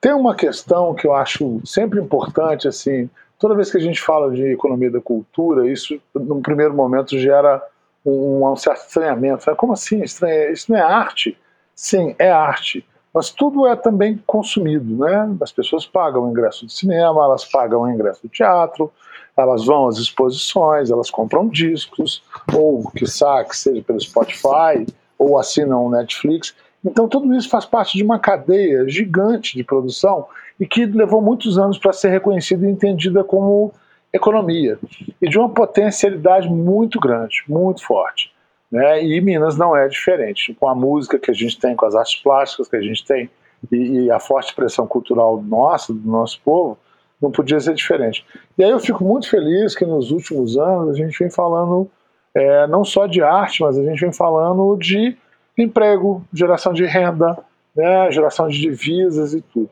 Tem 0.00 0.12
uma 0.12 0.34
questão 0.34 0.94
que 0.94 1.06
eu 1.06 1.14
acho 1.14 1.60
sempre 1.64 2.00
importante, 2.00 2.66
assim, 2.66 3.08
toda 3.38 3.54
vez 3.54 3.70
que 3.70 3.76
a 3.76 3.80
gente 3.80 4.00
fala 4.00 4.32
de 4.32 4.42
economia 4.52 4.90
da 4.90 5.00
cultura, 5.00 5.70
isso, 5.70 6.00
num 6.14 6.42
primeiro 6.42 6.74
momento, 6.74 7.18
gera 7.18 7.62
um, 8.04 8.46
um 8.46 8.56
certo 8.56 8.86
estranhamento. 8.86 9.54
Como 9.56 9.72
assim? 9.72 10.02
Estranha? 10.02 10.50
Isso 10.50 10.70
não 10.70 10.78
é 10.78 10.82
arte? 10.82 11.36
Sim, 11.74 12.14
é 12.18 12.30
arte. 12.30 12.86
Mas 13.12 13.30
tudo 13.30 13.66
é 13.66 13.76
também 13.76 14.20
consumido, 14.26 15.04
né? 15.04 15.36
As 15.40 15.52
pessoas 15.52 15.86
pagam 15.86 16.24
o 16.24 16.30
ingresso 16.30 16.66
de 16.66 16.72
cinema, 16.72 17.24
elas 17.24 17.44
pagam 17.44 17.82
o 17.82 17.90
ingresso 17.90 18.22
do 18.22 18.28
teatro, 18.28 18.92
elas 19.36 19.64
vão 19.64 19.86
às 19.86 19.98
exposições, 19.98 20.90
elas 20.90 21.10
compram 21.10 21.48
discos, 21.48 22.24
ou 22.52 22.90
que 22.90 23.04
que 23.04 23.56
seja 23.56 23.82
pelo 23.82 24.00
Spotify, 24.00 24.84
ou 25.16 25.38
assinam 25.38 25.86
o 25.86 25.90
Netflix. 25.90 26.54
Então 26.84 27.08
tudo 27.08 27.32
isso 27.34 27.48
faz 27.48 27.64
parte 27.64 27.96
de 27.96 28.02
uma 28.02 28.18
cadeia 28.18 28.88
gigante 28.88 29.56
de 29.56 29.62
produção 29.62 30.26
e 30.58 30.66
que 30.66 30.84
levou 30.84 31.22
muitos 31.22 31.56
anos 31.56 31.78
para 31.78 31.92
ser 31.92 32.10
reconhecida 32.10 32.66
e 32.66 32.70
entendida 32.70 33.22
como 33.24 33.72
economia 34.14 34.78
e 35.20 35.28
de 35.28 35.36
uma 35.36 35.48
potencialidade 35.48 36.48
muito 36.48 37.00
grande, 37.00 37.42
muito 37.48 37.84
forte. 37.84 38.32
Né? 38.70 39.04
E 39.04 39.20
Minas 39.20 39.56
não 39.56 39.76
é 39.76 39.88
diferente. 39.88 40.54
Com 40.54 40.68
a 40.68 40.74
música 40.74 41.18
que 41.18 41.30
a 41.30 41.34
gente 41.34 41.58
tem, 41.58 41.74
com 41.74 41.84
as 41.84 41.94
artes 41.94 42.16
plásticas 42.22 42.68
que 42.68 42.76
a 42.76 42.80
gente 42.80 43.04
tem 43.04 43.28
e, 43.72 44.04
e 44.04 44.10
a 44.10 44.20
forte 44.20 44.48
expressão 44.48 44.86
cultural 44.86 45.42
nossa, 45.42 45.92
do 45.92 46.08
nosso 46.08 46.40
povo, 46.44 46.78
não 47.20 47.30
podia 47.30 47.58
ser 47.58 47.74
diferente. 47.74 48.24
E 48.56 48.62
aí 48.62 48.70
eu 48.70 48.78
fico 48.78 49.02
muito 49.02 49.28
feliz 49.28 49.74
que 49.74 49.84
nos 49.84 50.10
últimos 50.10 50.56
anos 50.56 50.90
a 50.90 50.94
gente 50.94 51.18
vem 51.18 51.30
falando 51.30 51.90
é, 52.34 52.66
não 52.66 52.84
só 52.84 53.06
de 53.06 53.22
arte, 53.22 53.62
mas 53.62 53.78
a 53.78 53.82
gente 53.82 54.00
vem 54.00 54.12
falando 54.12 54.76
de 54.76 55.16
emprego, 55.56 56.24
geração 56.32 56.72
de 56.72 56.84
renda, 56.84 57.38
né, 57.74 58.10
geração 58.10 58.48
de 58.48 58.60
divisas 58.60 59.34
e 59.34 59.40
tudo. 59.40 59.70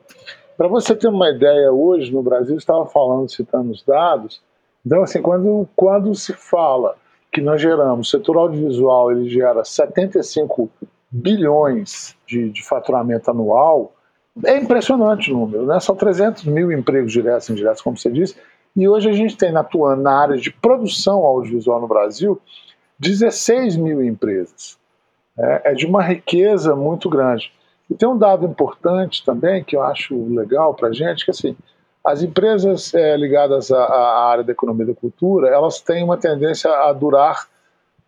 Para 0.56 0.68
você 0.68 0.94
ter 0.94 1.08
uma 1.08 1.30
ideia, 1.30 1.72
hoje 1.72 2.12
no 2.12 2.22
Brasil, 2.22 2.56
estava 2.56 2.86
falando, 2.86 3.30
citando 3.30 3.70
os 3.70 3.82
dados, 3.82 4.42
então 4.84 5.02
assim, 5.02 5.22
quando, 5.22 5.68
quando 5.74 6.14
se 6.14 6.32
fala 6.32 6.96
que 7.30 7.40
nós 7.40 7.60
geramos, 7.60 8.08
o 8.08 8.10
setor 8.10 8.36
audiovisual 8.36 9.10
ele 9.10 9.28
gera 9.28 9.64
75 9.64 10.70
bilhões 11.10 12.16
de, 12.26 12.50
de 12.50 12.62
faturamento 12.62 13.30
anual, 13.30 13.92
é 14.44 14.56
impressionante 14.56 15.30
o 15.30 15.36
número, 15.36 15.66
né? 15.66 15.78
São 15.78 15.94
300 15.94 16.44
mil 16.44 16.72
empregos 16.72 17.12
diretos 17.12 17.48
e 17.48 17.52
indiretos, 17.52 17.82
como 17.82 17.98
você 17.98 18.10
disse, 18.10 18.36
e 18.74 18.88
hoje 18.88 19.08
a 19.08 19.12
gente 19.12 19.36
tem 19.36 19.54
atuando 19.54 20.02
na 20.02 20.18
área 20.18 20.36
de 20.36 20.50
produção 20.50 21.24
audiovisual 21.24 21.80
no 21.80 21.88
Brasil 21.88 22.40
16 22.98 23.76
mil 23.76 24.02
empresas. 24.02 24.78
É, 25.38 25.72
é 25.72 25.74
de 25.74 25.86
uma 25.86 26.02
riqueza 26.02 26.74
muito 26.74 27.08
grande. 27.10 27.52
E 27.92 27.94
tem 27.94 28.08
um 28.08 28.16
dado 28.16 28.46
importante 28.46 29.22
também 29.22 29.62
que 29.62 29.76
eu 29.76 29.82
acho 29.82 30.16
legal 30.34 30.72
para 30.72 30.88
a 30.88 30.92
gente, 30.92 31.26
que 31.26 31.30
assim, 31.30 31.54
as 32.02 32.22
empresas 32.22 32.94
é, 32.94 33.14
ligadas 33.18 33.70
à, 33.70 33.84
à, 33.84 34.30
área 34.30 34.42
da 34.42 34.50
economia 34.50 34.86
da 34.86 34.94
cultura, 34.94 35.48
elas 35.48 35.78
têm 35.78 36.02
uma 36.02 36.16
tendência 36.16 36.70
a 36.70 36.90
durar 36.94 37.46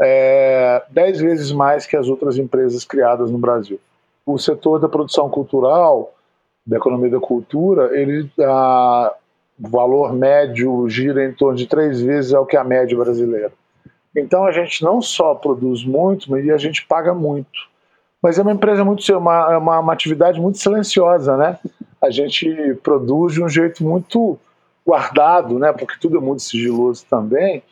é, 0.00 0.82
dez 0.88 1.20
vezes 1.20 1.52
mais 1.52 1.84
que 1.84 1.98
as 1.98 2.08
outras 2.08 2.38
empresas 2.38 2.82
criadas 2.82 3.30
no 3.30 3.36
Brasil. 3.36 3.78
O 4.24 4.38
setor 4.38 4.80
da 4.80 4.88
produção 4.88 5.28
cultural, 5.28 6.14
da 6.66 6.78
economia 6.78 7.10
da 7.10 7.20
cultura, 7.20 7.90
ele, 7.92 8.32
a, 8.40 9.14
o 9.62 9.68
valor 9.68 10.14
médio 10.14 10.88
gira 10.88 11.26
em 11.26 11.32
torno 11.34 11.58
de 11.58 11.66
três 11.66 12.00
vezes 12.00 12.32
ao 12.32 12.46
que 12.46 12.56
a 12.56 12.64
média 12.64 12.96
brasileira. 12.96 13.52
Então 14.16 14.46
a 14.46 14.50
gente 14.50 14.82
não 14.82 15.02
só 15.02 15.34
produz 15.34 15.84
muito, 15.84 16.30
mas 16.30 16.48
a 16.48 16.56
gente 16.56 16.86
paga 16.86 17.12
muito 17.12 17.73
mas 18.24 18.38
é 18.38 18.42
uma 18.42 18.52
empresa 18.52 18.82
muito 18.82 19.06
uma, 19.18 19.52
é 19.52 19.56
uma, 19.58 19.80
uma 19.80 19.92
atividade 19.92 20.40
muito 20.40 20.56
silenciosa, 20.56 21.36
né? 21.36 21.58
A 22.00 22.08
gente 22.08 22.74
produz 22.82 23.34
de 23.34 23.44
um 23.44 23.48
jeito 23.50 23.84
muito 23.84 24.38
guardado, 24.84 25.58
né? 25.58 25.74
Porque 25.74 25.98
tudo 26.00 26.16
é 26.16 26.20
muito 26.22 26.40
sigiloso 26.40 27.04
também. 27.04 27.62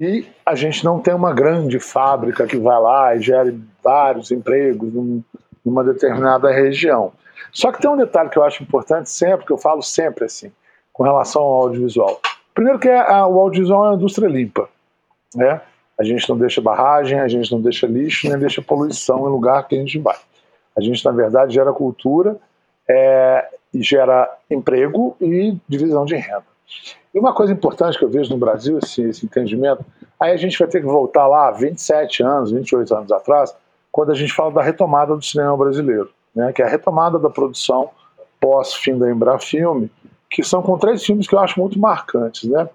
E 0.00 0.26
a 0.46 0.54
gente 0.54 0.82
não 0.82 0.98
tem 0.98 1.12
uma 1.12 1.34
grande 1.34 1.78
fábrica 1.78 2.46
que 2.46 2.56
vai 2.56 2.80
lá 2.80 3.14
e 3.14 3.20
gere 3.20 3.60
vários 3.84 4.30
empregos 4.30 4.94
num, 4.94 5.22
numa 5.62 5.84
determinada 5.84 6.50
região. 6.50 7.12
Só 7.52 7.70
que 7.70 7.82
tem 7.82 7.90
um 7.90 7.98
detalhe 7.98 8.30
que 8.30 8.38
eu 8.38 8.44
acho 8.44 8.62
importante 8.62 9.10
sempre, 9.10 9.44
que 9.44 9.52
eu 9.52 9.58
falo 9.58 9.82
sempre 9.82 10.24
assim, 10.24 10.50
com 10.90 11.02
relação 11.02 11.42
ao 11.42 11.64
audiovisual. 11.64 12.18
Primeiro 12.54 12.78
que 12.78 12.88
é 12.88 12.98
a, 12.98 13.26
o 13.26 13.38
audiovisual 13.38 13.84
é 13.84 13.88
uma 13.90 13.96
indústria 13.96 14.26
limpa, 14.26 14.70
né? 15.34 15.60
A 16.00 16.02
gente 16.02 16.26
não 16.30 16.38
deixa 16.38 16.62
barragem, 16.62 17.20
a 17.20 17.28
gente 17.28 17.52
não 17.52 17.60
deixa 17.60 17.86
lixo, 17.86 18.26
nem 18.26 18.38
deixa 18.38 18.62
poluição 18.62 19.28
em 19.28 19.30
lugar 19.30 19.68
que 19.68 19.74
a 19.74 19.78
gente 19.78 19.98
vai. 19.98 20.16
A 20.74 20.80
gente, 20.80 21.04
na 21.04 21.10
verdade, 21.10 21.52
gera 21.52 21.74
cultura, 21.74 22.38
é, 22.88 23.46
gera 23.74 24.26
emprego 24.50 25.14
e 25.20 25.54
divisão 25.68 26.06
de 26.06 26.16
renda. 26.16 26.46
E 27.14 27.18
uma 27.18 27.34
coisa 27.34 27.52
importante 27.52 27.98
que 27.98 28.04
eu 28.06 28.08
vejo 28.08 28.30
no 28.30 28.38
Brasil, 28.38 28.78
esse, 28.78 29.02
esse 29.02 29.26
entendimento, 29.26 29.84
aí 30.18 30.32
a 30.32 30.38
gente 30.38 30.58
vai 30.58 30.68
ter 30.68 30.80
que 30.80 30.86
voltar 30.86 31.26
lá 31.26 31.50
27 31.50 32.22
anos, 32.22 32.50
28 32.50 32.94
anos 32.94 33.12
atrás, 33.12 33.54
quando 33.92 34.10
a 34.12 34.14
gente 34.14 34.32
fala 34.32 34.52
da 34.52 34.62
retomada 34.62 35.14
do 35.14 35.22
cinema 35.22 35.54
brasileiro, 35.54 36.08
né, 36.34 36.50
que 36.50 36.62
é 36.62 36.64
a 36.64 36.68
retomada 36.68 37.18
da 37.18 37.28
produção 37.28 37.90
pós-fim 38.40 38.96
da 38.96 39.10
Embrafilme, 39.10 39.90
que 40.30 40.42
são 40.42 40.62
com 40.62 40.78
três 40.78 41.04
filmes 41.04 41.28
que 41.28 41.34
eu 41.34 41.40
acho 41.40 41.60
muito 41.60 41.78
marcantes. 41.78 42.48
Né? 42.48 42.66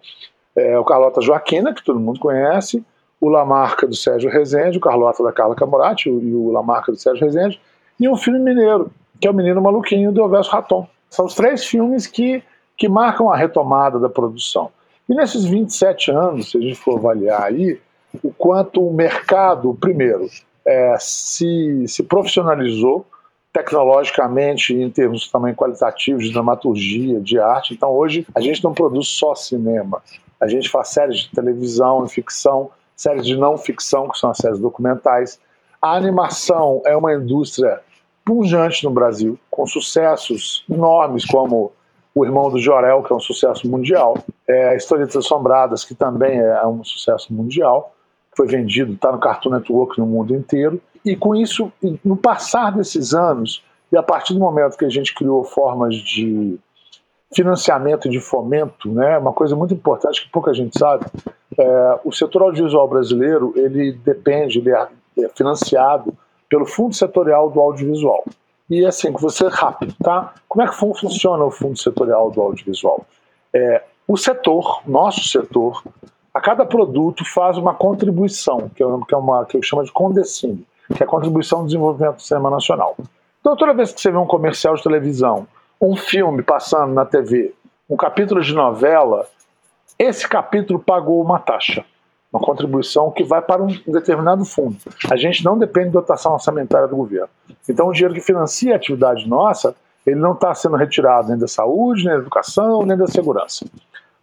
É, 0.55 0.77
o 0.77 0.85
Carlota 0.85 1.21
Joaquina, 1.21 1.73
que 1.73 1.83
todo 1.83 1.99
mundo 1.99 2.19
conhece, 2.19 2.85
o 3.25 3.29
Lamarca 3.29 3.87
do 3.87 3.95
Sérgio 3.95 4.29
Rezende, 4.29 4.77
o 4.77 4.81
Carlota 4.81 5.23
da 5.23 5.31
Carla 5.31 5.55
Camorati 5.55 6.09
e 6.09 6.35
o 6.35 6.51
Lamarca 6.51 6.91
do 6.91 6.97
Sérgio 6.97 7.25
Rezende, 7.25 7.59
e 7.99 8.07
um 8.07 8.15
filme 8.15 8.39
mineiro, 8.39 8.91
que 9.19 9.27
é 9.27 9.31
o 9.31 9.33
Menino 9.33 9.59
Maluquinho 9.59 10.11
do 10.11 10.21
Elvésio 10.21 10.51
Raton. 10.51 10.87
São 11.09 11.25
os 11.25 11.33
três 11.33 11.65
filmes 11.65 12.05
que, 12.05 12.43
que 12.77 12.87
marcam 12.87 13.31
a 13.31 13.35
retomada 13.35 13.97
da 13.99 14.07
produção. 14.07 14.69
E 15.09 15.15
nesses 15.15 15.43
27 15.43 16.11
anos, 16.11 16.51
se 16.51 16.57
a 16.59 16.61
gente 16.61 16.75
for 16.75 16.99
avaliar 16.99 17.41
aí, 17.41 17.79
o 18.23 18.31
quanto 18.31 18.87
o 18.87 18.93
mercado, 18.93 19.73
primeiro, 19.73 20.29
é, 20.63 20.95
se, 20.99 21.87
se 21.87 22.03
profissionalizou 22.03 23.07
tecnologicamente, 23.51 24.75
em 24.75 24.89
termos 24.91 25.31
também 25.31 25.55
qualitativos, 25.55 26.25
de 26.25 26.31
dramaturgia, 26.33 27.19
de 27.19 27.39
arte. 27.39 27.73
Então, 27.73 27.89
hoje, 27.89 28.27
a 28.35 28.39
gente 28.39 28.63
não 28.63 28.73
produz 28.73 29.07
só 29.07 29.33
cinema, 29.33 30.03
a 30.39 30.47
gente 30.47 30.69
faz 30.69 30.89
séries 30.89 31.21
de 31.21 31.31
televisão 31.31 32.05
e 32.05 32.09
ficção 32.09 32.69
séries 32.95 33.25
de 33.25 33.35
não 33.35 33.57
ficção, 33.57 34.09
que 34.09 34.17
são 34.17 34.29
as 34.29 34.37
séries 34.37 34.59
documentais. 34.59 35.39
A 35.81 35.95
animação 35.95 36.81
é 36.85 36.95
uma 36.95 37.13
indústria 37.13 37.81
pujante 38.23 38.83
no 38.83 38.91
Brasil, 38.91 39.37
com 39.51 39.67
sucessos 39.67 40.65
enormes, 40.69 41.25
como 41.25 41.71
O 42.13 42.25
Irmão 42.25 42.49
do 42.49 42.59
Jorel, 42.59 43.03
que 43.03 43.11
é 43.11 43.15
um 43.15 43.19
sucesso 43.19 43.69
mundial, 43.69 44.17
é, 44.47 44.69
a 44.69 44.75
Historietas 44.75 45.17
Assombradas, 45.17 45.83
que 45.83 45.93
também 45.93 46.39
é 46.39 46.65
um 46.65 46.83
sucesso 46.83 47.31
mundial, 47.33 47.93
foi 48.35 48.47
vendido, 48.47 48.93
está 48.93 49.11
no 49.11 49.19
Cartoon 49.19 49.51
Network 49.51 49.99
no 49.99 50.05
mundo 50.05 50.35
inteiro. 50.35 50.81
E 51.03 51.15
com 51.15 51.35
isso, 51.35 51.71
no 52.03 52.17
passar 52.17 52.71
desses 52.71 53.13
anos, 53.13 53.63
e 53.91 53.97
a 53.97 54.03
partir 54.03 54.33
do 54.33 54.39
momento 54.39 54.77
que 54.77 54.85
a 54.85 54.89
gente 54.89 55.13
criou 55.13 55.43
formas 55.43 55.95
de 55.95 56.57
financiamento 57.33 58.07
e 58.07 58.11
de 58.11 58.19
fomento, 58.19 58.89
né, 58.91 59.17
uma 59.17 59.33
coisa 59.33 59.55
muito 59.55 59.73
importante 59.73 60.23
que 60.23 60.31
pouca 60.31 60.53
gente 60.53 60.77
sabe, 60.77 61.05
é, 61.57 61.99
o 62.03 62.11
setor 62.11 62.43
audiovisual 62.43 62.87
brasileiro 62.87 63.53
ele 63.55 63.93
depende, 63.93 64.59
ele 64.59 64.71
é, 64.71 64.87
é 65.19 65.29
financiado 65.29 66.13
pelo 66.49 66.65
Fundo 66.65 66.95
Setorial 66.95 67.49
do 67.49 67.59
Audiovisual. 67.59 68.23
E 68.69 68.85
assim, 68.85 69.11
você 69.11 69.47
rápido, 69.47 69.93
tá? 70.03 70.33
Como 70.47 70.63
é 70.63 70.67
que 70.67 70.75
funciona 70.75 71.43
o 71.43 71.51
Fundo 71.51 71.77
Setorial 71.77 72.31
do 72.31 72.41
Audiovisual? 72.41 73.05
É, 73.53 73.83
o 74.07 74.17
setor, 74.17 74.81
nosso 74.85 75.23
setor, 75.23 75.83
a 76.33 76.41
cada 76.41 76.65
produto 76.65 77.23
faz 77.25 77.57
uma 77.57 77.73
contribuição, 77.73 78.69
que 78.75 78.83
é 78.83 78.85
uma, 78.85 79.05
que, 79.05 79.13
é 79.13 79.17
uma, 79.17 79.45
que 79.45 79.57
eu 79.57 79.63
chamo 79.63 79.83
de 79.83 79.91
Condecine, 79.91 80.65
que 80.93 81.01
é 81.01 81.05
a 81.05 81.09
contribuição 81.09 81.59
do 81.59 81.67
desenvolvimento 81.67 82.17
do 82.17 82.21
cinema 82.21 82.49
nacional. 82.49 82.95
Então, 83.39 83.55
toda 83.55 83.73
vez 83.73 83.93
que 83.93 84.01
você 84.01 84.11
vê 84.11 84.17
um 84.17 84.25
comercial 84.25 84.75
de 84.75 84.83
televisão, 84.83 85.47
um 85.79 85.95
filme 85.95 86.43
passando 86.43 86.93
na 86.93 87.05
TV, 87.05 87.53
um 87.89 87.95
capítulo 87.95 88.41
de 88.41 88.53
novela, 88.53 89.27
esse 89.97 90.27
capítulo 90.27 90.79
pagou 90.79 91.21
uma 91.21 91.39
taxa, 91.39 91.85
uma 92.31 92.41
contribuição 92.41 93.11
que 93.11 93.23
vai 93.23 93.41
para 93.41 93.63
um 93.63 93.67
determinado 93.87 94.43
fundo. 94.43 94.77
A 95.09 95.15
gente 95.15 95.43
não 95.43 95.57
depende 95.57 95.87
de 95.87 95.93
dotação 95.93 96.33
orçamentária 96.33 96.87
do 96.87 96.95
governo. 96.95 97.29
Então, 97.67 97.87
o 97.87 97.93
dinheiro 97.93 98.13
que 98.13 98.21
financia 98.21 98.73
a 98.73 98.75
atividade 98.75 99.27
nossa, 99.27 99.75
ele 100.05 100.17
não 100.17 100.33
está 100.33 100.53
sendo 100.53 100.75
retirado 100.75 101.29
nem 101.29 101.37
da 101.37 101.47
saúde, 101.47 102.03
nem 102.03 102.13
da 102.13 102.19
educação, 102.19 102.85
nem 102.85 102.97
da 102.97 103.07
segurança. 103.07 103.65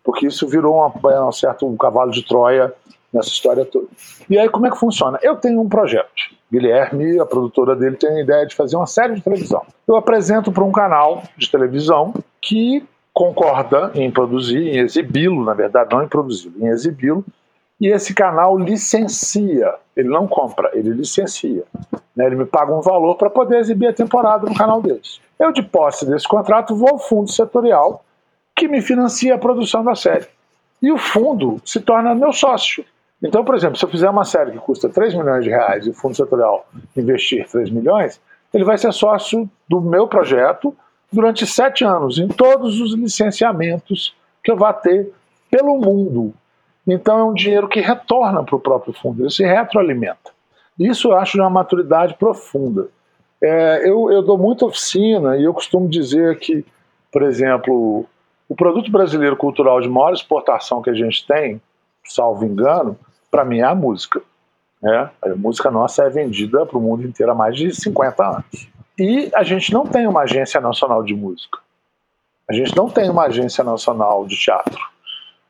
Porque 0.05 0.27
isso 0.27 0.47
virou 0.47 0.77
uma, 0.77 1.27
um 1.29 1.33
certo 1.33 1.67
um 1.67 1.77
cavalo 1.77 2.11
de 2.11 2.23
Troia 2.23 2.73
nessa 3.13 3.29
história 3.29 3.65
toda. 3.65 3.87
E 4.29 4.39
aí, 4.39 4.49
como 4.49 4.67
é 4.67 4.71
que 4.71 4.79
funciona? 4.79 5.19
Eu 5.23 5.37
tenho 5.37 5.61
um 5.61 5.69
projeto. 5.69 6.09
Guilherme, 6.51 7.19
a 7.19 7.27
produtora 7.27 7.75
dele, 7.75 7.97
tem 7.97 8.11
a 8.11 8.21
ideia 8.21 8.47
de 8.47 8.55
fazer 8.55 8.77
uma 8.77 8.87
série 8.87 9.15
de 9.15 9.23
televisão. 9.23 9.63
Eu 9.87 9.97
apresento 9.97 10.53
para 10.53 10.65
um 10.65 10.73
canal 10.73 11.23
de 11.37 11.51
televisão 11.51 12.15
que 12.41 12.87
concorda 13.13 13.91
em 13.95 14.11
produzir, 14.11 14.69
em 14.69 14.79
exibi-lo, 14.79 15.45
na 15.45 15.55
verdade, 15.55 15.95
não 15.95 16.03
em 16.03 16.09
produzi-lo, 16.09 16.55
em 16.59 16.69
exibi-lo, 16.69 17.25
e 17.81 17.89
esse 17.89 18.15
canal 18.15 18.57
licencia, 18.57 19.75
ele 19.97 20.09
não 20.09 20.27
compra, 20.27 20.71
ele 20.73 20.91
licencia. 20.91 21.65
Né? 22.15 22.27
Ele 22.27 22.37
me 22.37 22.47
paga 22.47 22.73
um 22.73 22.81
valor 22.81 23.17
para 23.17 23.29
poder 23.29 23.59
exibir 23.59 23.89
a 23.89 23.93
temporada 23.93 24.49
no 24.49 24.55
canal 24.55 24.81
deles. 24.81 25.21
Eu, 25.39 25.53
de 25.53 25.63
posse 25.63 26.07
desse 26.07 26.29
contrato, 26.29 26.77
vou 26.77 26.91
ao 26.91 26.99
fundo 26.99 27.31
setorial 27.31 28.05
que 28.55 28.69
me 28.69 28.81
financia 28.81 29.35
a 29.35 29.39
produção 29.39 29.83
da 29.83 29.95
série. 29.95 30.27
E 30.81 30.93
o 30.93 30.99
fundo 30.99 31.61
se 31.65 31.81
torna 31.81 32.15
meu 32.15 32.33
sócio. 32.33 32.85
Então, 33.23 33.45
por 33.45 33.55
exemplo, 33.55 33.77
se 33.77 33.85
eu 33.85 33.89
fizer 33.89 34.09
uma 34.09 34.25
série 34.25 34.53
que 34.53 34.59
custa 34.59 34.89
3 34.89 35.15
milhões 35.15 35.45
de 35.45 35.51
reais 35.51 35.87
e 35.87 35.91
o 35.91 35.95
fundo 35.95 36.15
setorial 36.15 36.67
investir 36.97 37.49
3 37.49 37.71
milhões, 37.71 38.21
ele 38.53 38.65
vai 38.65 38.79
ser 38.79 38.93
sócio 38.93 39.49
do 39.69 39.81
meu 39.81 40.07
projeto 40.07 40.77
durante 41.13 41.47
sete 41.47 41.85
anos, 41.85 42.19
em 42.19 42.29
todos 42.29 42.81
os 42.81 42.95
licenciamentos 42.95 44.15
que 44.43 44.51
eu 44.51 44.57
vá 44.57 44.73
ter 44.73 45.13
pelo 45.51 45.79
mundo. 45.79 46.33
Então 46.87 47.19
é 47.19 47.25
um 47.25 47.35
dinheiro 47.35 47.69
que 47.69 47.81
retorna 47.81 48.43
para 48.43 48.57
o 48.57 48.61
próprio 48.61 48.93
fundo, 48.93 49.23
ele 49.23 49.31
se 49.31 49.45
retroalimenta. 49.45 50.33
Isso 50.79 51.09
eu 51.09 51.17
acho 51.17 51.33
de 51.33 51.41
uma 51.41 51.51
maturidade 51.51 52.15
profunda. 52.15 52.89
É, 53.43 53.89
eu, 53.89 54.11
eu 54.11 54.23
dou 54.23 54.39
muita 54.39 54.65
oficina 54.65 55.37
e 55.37 55.45
eu 55.45 55.53
costumo 55.53 55.89
dizer 55.89 56.39
que, 56.39 56.65
por 57.11 57.23
exemplo, 57.23 58.07
o 58.49 58.55
produto 58.55 58.91
brasileiro 58.91 59.37
cultural 59.37 59.81
de 59.81 59.89
maior 59.89 60.13
exportação 60.13 60.83
que 60.83 60.91
a 60.91 60.95
gente 60.95 61.27
tem, 61.27 61.61
salvo 62.05 62.45
engano, 62.45 62.99
para 63.31 63.45
mim 63.45 63.59
é 63.59 63.65
a 63.65 63.75
música. 63.75 64.23
Né? 64.81 65.11
A 65.23 65.29
música 65.37 65.71
nossa 65.71 66.05
é 66.05 66.11
vendida 66.11 66.67
para 66.67 66.79
o 66.79 66.81
mundo 66.81 67.07
inteiro 67.07 67.33
há 67.33 67.35
mais 67.35 67.57
de 67.57 67.73
50 67.75 68.25
anos. 68.25 68.69
E 68.99 69.31
a 69.35 69.43
gente 69.43 69.73
não 69.73 69.87
tem 69.87 70.07
uma 70.07 70.23
agência 70.23 70.61
nacional 70.61 71.03
de 71.03 71.15
música. 71.15 71.59
A 72.49 72.53
gente 72.53 72.77
não 72.77 72.89
tem 72.89 73.09
uma 73.09 73.25
agência 73.25 73.65
nacional 73.65 74.27
de 74.27 74.37
teatro. 74.37 74.79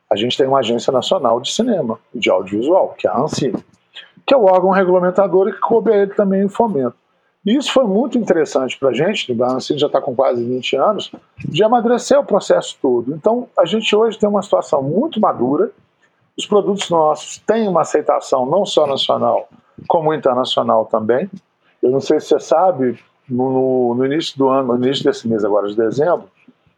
A 0.09 0.15
gente 0.15 0.37
tem 0.37 0.47
uma 0.47 0.59
agência 0.59 0.93
nacional 0.93 1.39
de 1.41 1.51
cinema, 1.51 1.99
de 2.13 2.29
audiovisual, 2.29 2.95
que 2.97 3.07
é 3.07 3.09
a 3.09 3.17
ANSI, 3.17 3.53
que 4.25 4.33
é 4.33 4.37
o 4.37 4.45
órgão 4.45 4.69
regulamentador 4.69 5.49
e 5.49 5.53
que 5.53 5.59
coube 5.59 5.91
a 5.91 5.97
ele 5.97 6.13
também 6.13 6.45
o 6.45 6.49
fomento. 6.49 6.95
E 7.45 7.57
isso 7.57 7.73
foi 7.73 7.83
muito 7.83 8.17
interessante 8.17 8.79
para 8.79 8.89
a 8.89 8.93
gente, 8.93 9.35
a 9.41 9.53
ANSI 9.53 9.77
já 9.77 9.87
está 9.87 9.99
com 9.99 10.15
quase 10.15 10.41
20 10.41 10.77
anos, 10.77 11.11
de 11.37 11.63
amadurecer 11.63 12.17
o 12.17 12.23
processo 12.23 12.77
todo. 12.81 13.13
Então, 13.13 13.49
a 13.57 13.65
gente 13.65 13.93
hoje 13.93 14.17
tem 14.17 14.29
uma 14.29 14.41
situação 14.41 14.81
muito 14.81 15.19
madura, 15.19 15.71
os 16.37 16.45
produtos 16.45 16.89
nossos 16.89 17.39
têm 17.39 17.67
uma 17.67 17.81
aceitação 17.81 18.45
não 18.45 18.65
só 18.65 18.87
nacional, 18.87 19.49
como 19.87 20.13
internacional 20.13 20.85
também. 20.85 21.29
Eu 21.81 21.91
não 21.91 21.99
sei 21.99 22.19
se 22.19 22.27
você 22.27 22.39
sabe, 22.39 22.97
no, 23.29 23.95
no, 23.95 24.05
início 24.05 24.37
do 24.37 24.49
ano, 24.49 24.75
no 24.75 24.85
início 24.85 25.03
desse 25.03 25.27
mês 25.27 25.43
agora 25.43 25.67
de 25.67 25.75
dezembro, 25.75 26.29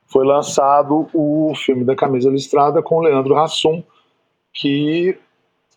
foi 0.07 0.25
lançado 0.25 1.07
o 1.13 1.53
filme 1.55 1.83
da 1.83 1.95
Camisa 1.95 2.29
Listrada 2.29 2.81
com 2.81 2.97
o 2.97 3.01
Leandro 3.01 3.37
Hassum, 3.37 3.83
que 4.53 5.17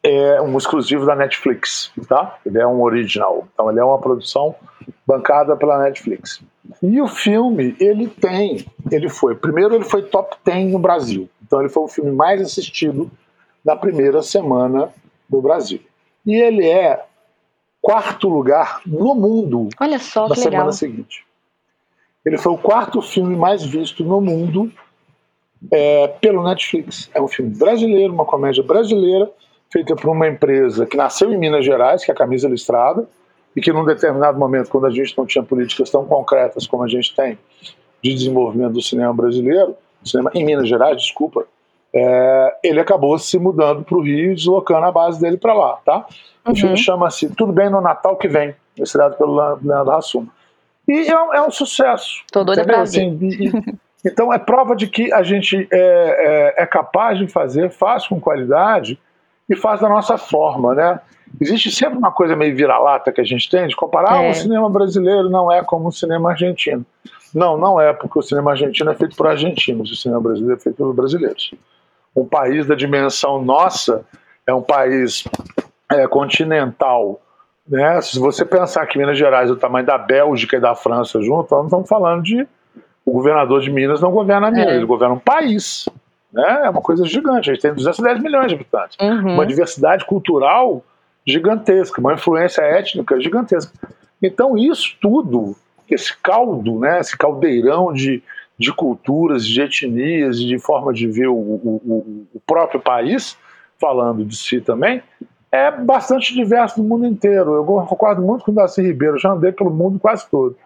é 0.02 0.40
um 0.40 0.56
exclusivo 0.56 1.04
da 1.04 1.16
Netflix, 1.16 1.90
tá? 2.08 2.38
Ele 2.46 2.58
é 2.58 2.66
um 2.66 2.82
original, 2.82 3.48
então 3.52 3.70
ele 3.70 3.80
é 3.80 3.84
uma 3.84 3.98
produção 3.98 4.54
bancada 5.06 5.56
pela 5.56 5.82
Netflix. 5.82 6.40
E 6.82 7.00
o 7.00 7.08
filme, 7.08 7.74
ele 7.80 8.06
tem, 8.06 8.64
ele 8.90 9.08
foi, 9.08 9.34
primeiro 9.34 9.74
ele 9.74 9.84
foi 9.84 10.02
top 10.02 10.36
10 10.44 10.72
no 10.72 10.78
Brasil, 10.78 11.28
então 11.42 11.60
ele 11.60 11.68
foi 11.68 11.82
o 11.82 11.88
filme 11.88 12.12
mais 12.12 12.40
assistido 12.40 13.10
na 13.64 13.74
primeira 13.74 14.22
semana 14.22 14.90
no 15.28 15.42
Brasil. 15.42 15.80
E 16.24 16.34
ele 16.34 16.66
é 16.68 17.04
quarto 17.88 18.28
lugar 18.28 18.82
no 18.84 19.14
mundo 19.14 19.70
Olha 19.80 19.98
só, 19.98 20.28
na 20.28 20.34
semana 20.34 20.58
legal. 20.58 20.72
seguinte. 20.72 21.24
Ele 22.22 22.36
foi 22.36 22.52
o 22.52 22.58
quarto 22.58 23.00
filme 23.00 23.34
mais 23.34 23.64
visto 23.64 24.04
no 24.04 24.20
mundo 24.20 24.70
é, 25.72 26.06
pelo 26.20 26.44
Netflix. 26.44 27.10
É 27.14 27.22
um 27.22 27.26
filme 27.26 27.56
brasileiro, 27.56 28.12
uma 28.12 28.26
comédia 28.26 28.62
brasileira, 28.62 29.30
feita 29.72 29.96
por 29.96 30.10
uma 30.10 30.28
empresa 30.28 30.84
que 30.84 30.98
nasceu 30.98 31.32
em 31.32 31.38
Minas 31.38 31.64
Gerais, 31.64 32.04
que 32.04 32.10
é 32.10 32.14
a 32.14 32.16
Camisa 32.16 32.46
Listrada, 32.46 33.08
e 33.56 33.60
que 33.62 33.72
num 33.72 33.86
determinado 33.86 34.38
momento, 34.38 34.68
quando 34.68 34.84
a 34.86 34.90
gente 34.90 35.16
não 35.16 35.24
tinha 35.24 35.42
políticas 35.42 35.88
tão 35.88 36.04
concretas 36.04 36.66
como 36.66 36.82
a 36.82 36.88
gente 36.88 37.16
tem 37.16 37.38
de 38.02 38.12
desenvolvimento 38.12 38.74
do 38.74 38.82
cinema 38.82 39.14
brasileiro, 39.14 39.74
cinema 40.04 40.30
em 40.34 40.44
Minas 40.44 40.68
Gerais, 40.68 41.00
desculpa, 41.00 41.46
é, 41.94 42.56
ele 42.62 42.80
acabou 42.80 43.18
se 43.18 43.38
mudando 43.38 43.82
para 43.82 43.96
o 43.96 44.02
Rio 44.02 44.32
e 44.32 44.34
deslocando 44.34 44.86
a 44.86 44.92
base 44.92 45.20
dele 45.20 45.36
para 45.36 45.54
lá, 45.54 45.78
tá? 45.84 46.06
O 46.44 46.50
Uhum. 46.50 46.56
filme 46.56 46.76
chama-se 46.76 47.28
Tudo 47.34 47.52
Bem 47.52 47.70
no 47.70 47.80
Natal 47.80 48.16
que 48.16 48.28
Vem, 48.28 48.54
estrelado 48.76 49.16
pelo 49.16 49.34
Leandro 49.62 49.92
Hassum. 49.92 50.26
E 50.86 51.08
é, 51.10 51.18
um- 51.22 51.34
é 51.34 51.42
um 51.46 51.50
sucesso. 51.50 52.22
Tô 52.32 52.42
entendeu? 52.42 52.64
pra. 52.64 52.80
Assim, 52.82 53.18
e- 53.20 53.48
e- 53.48 53.52
então 54.06 54.32
é 54.32 54.38
prova 54.38 54.74
de 54.76 54.86
que 54.86 55.12
a 55.12 55.22
gente 55.22 55.68
é, 55.70 56.54
é- 56.58 56.62
é 56.62 56.66
capaz 56.66 57.18
de 57.18 57.26
fazer, 57.26 57.70
faz 57.70 58.06
com 58.06 58.20
qualidade 58.20 58.98
e 59.50 59.56
faz 59.56 59.80
da 59.80 59.88
nossa 59.88 60.16
forma, 60.16 60.74
né? 60.74 61.00
Existe 61.40 61.70
sempre 61.70 61.98
uma 61.98 62.10
coisa 62.10 62.34
meio 62.34 62.56
vira-lata 62.56 63.12
que 63.12 63.20
a 63.20 63.24
gente 63.24 63.50
tem 63.50 63.66
de 63.66 63.76
comparar 63.76 64.22
É. 64.22 64.28
"Ah, 64.28 64.30
o 64.30 64.34
cinema 64.34 64.70
brasileiro 64.70 65.28
não 65.28 65.52
é 65.52 65.62
como 65.62 65.88
o 65.88 65.92
cinema 65.92 66.30
argentino. 66.30 66.84
Não, 67.34 67.58
não 67.58 67.78
é, 67.78 67.92
porque 67.92 68.18
o 68.18 68.22
cinema 68.22 68.52
argentino 68.52 68.90
é 68.90 68.94
feito 68.94 69.14
por 69.14 69.26
argentinos, 69.26 69.90
o 69.90 69.96
cinema 69.96 70.20
brasileiro 70.22 70.56
é 70.58 70.62
feito 70.62 70.76
pelos 70.76 70.96
brasileiros. 70.96 71.52
Um 72.14 72.24
país 72.24 72.66
da 72.66 72.74
dimensão 72.74 73.42
nossa 73.42 74.04
é 74.46 74.52
um 74.54 74.62
país 74.62 75.24
é, 75.90 76.06
continental. 76.06 77.20
Né? 77.66 78.00
Se 78.00 78.18
você 78.18 78.44
pensar 78.44 78.86
que 78.86 78.98
Minas 78.98 79.18
Gerais 79.18 79.50
é 79.50 79.52
o 79.52 79.56
tamanho 79.56 79.86
da 79.86 79.98
Bélgica 79.98 80.56
e 80.56 80.60
da 80.60 80.74
França 80.74 81.20
junto, 81.20 81.50
nós 81.50 81.60
não 81.60 81.64
estamos 81.66 81.88
falando 81.88 82.22
de. 82.22 82.46
O 83.04 83.12
governador 83.12 83.60
de 83.62 83.70
Minas 83.70 84.00
não 84.02 84.10
governa 84.10 84.50
Minas, 84.50 84.66
É. 84.72 84.76
ele 84.76 84.84
governa 84.84 85.14
um 85.14 85.18
país. 85.18 85.88
Né? 86.32 86.62
É 86.64 86.70
uma 86.70 86.82
coisa 86.82 87.04
gigante. 87.06 87.50
A 87.50 87.54
gente 87.54 87.62
tem 87.62 87.72
210 87.72 88.20
milhões 88.22 88.48
de 88.48 88.54
habitantes 88.54 88.98
Uhum. 89.00 89.34
uma 89.34 89.46
diversidade 89.46 90.04
cultural 90.04 90.82
gigantesca, 91.26 92.00
uma 92.00 92.14
influência 92.14 92.60
étnica 92.62 93.18
gigantesca. 93.20 93.72
Então, 94.22 94.58
isso 94.58 94.96
tudo, 95.00 95.54
esse 95.90 96.14
caldo, 96.18 96.78
né, 96.80 97.00
esse 97.00 97.16
caldeirão 97.16 97.92
de, 97.92 98.22
de 98.58 98.72
culturas, 98.72 99.46
de 99.46 99.60
etnias, 99.60 100.38
de 100.40 100.58
forma 100.58 100.92
de 100.92 101.06
ver 101.06 101.28
o, 101.28 101.34
o, 101.36 102.26
o- 102.34 102.40
próprio 102.46 102.80
país, 102.80 103.38
falando 103.78 104.24
de 104.24 104.36
si 104.36 104.60
também, 104.60 105.02
é 105.52 105.70
bastante 105.70 106.34
diverso 106.34 106.82
no 106.82 106.88
mundo 106.88 107.06
inteiro. 107.06 107.54
Eu 107.54 107.64
concordo 107.64 108.20
muito 108.20 108.44
com 108.44 108.50
o 108.50 108.54
Darcy 108.54 108.82
Ribeiro, 108.82 109.18
já 109.18 109.32
andei 109.32 109.52
pelo 109.52 109.70
mundo 109.70 109.98
quase 109.98 110.28
todo. 110.28 110.56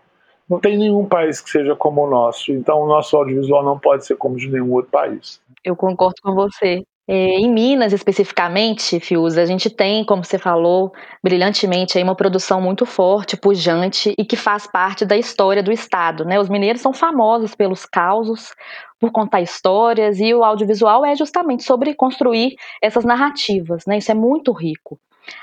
Não 0.49 0.59
tem 0.59 0.77
nenhum 0.77 1.05
país 1.07 1.41
que 1.41 1.51
seja 1.51 1.77
como 1.77 2.03
o 2.05 2.11
nosso, 2.11 2.53
então 2.53 2.81
o 2.81 2.87
nosso 2.87 3.17
audiovisual 3.17 3.65
não 3.65 3.79
pode 3.79 4.07
ser 4.07 4.17
como 4.17 4.37
de 4.37 4.49
nenhum 4.51 4.73
outro 4.73 4.91
país. 4.91 5.41
Eu 5.65 5.77
concordo 5.77 6.17
com 6.23 6.35
você. 6.35 6.83
É, 7.09 7.15
em 7.15 7.53
Minas, 7.53 7.93
especificamente, 7.93 9.01
Fiuza, 9.01 9.43
a 9.43 9.45
gente 9.45 9.69
tem, 9.69 10.05
como 10.05 10.25
você 10.25 10.39
falou 10.39 10.93
brilhantemente, 11.23 11.99
aí 11.99 12.05
uma 12.05 12.15
produção 12.15 12.61
muito 12.61 12.87
forte, 12.87 13.37
pujante 13.37 14.15
e 14.17 14.25
que 14.25 14.37
faz 14.37 14.69
parte 14.69 15.05
da 15.05 15.17
história 15.17 15.63
do 15.63 15.73
Estado. 15.73 16.25
Né? 16.25 16.39
Os 16.39 16.49
mineiros 16.49 16.81
são 16.81 16.93
famosos 16.93 17.57
pelos 17.57 17.85
causos, 17.85 18.55
por 19.01 19.11
contar 19.11 19.41
histórias, 19.41 20.21
e 20.21 20.33
o 20.33 20.45
audiovisual 20.45 21.05
é 21.05 21.17
justamente 21.17 21.65
sobre 21.65 21.93
construir 21.93 22.55
essas 22.81 23.05
narrativas. 23.05 23.85
Né? 23.85 23.99
Isso 23.99 24.13
é 24.13 24.15
muito 24.15 24.53
rico. 24.53 24.99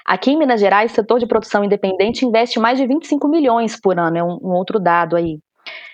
Aqui 0.06 0.32
em 0.32 0.38
Minas 0.38 0.62
Gerais, 0.62 0.92
o 0.92 0.96
setor 0.96 1.20
de 1.20 1.28
produção 1.28 1.64
independente 1.64 2.26
investe 2.26 2.58
mais 2.58 2.78
de 2.78 2.88
25 2.88 3.28
milhões 3.28 3.80
por 3.80 4.00
ano, 4.00 4.18
é 4.18 4.24
um, 4.24 4.40
um 4.42 4.52
outro 4.54 4.80
dado 4.80 5.16
aí. 5.16 5.40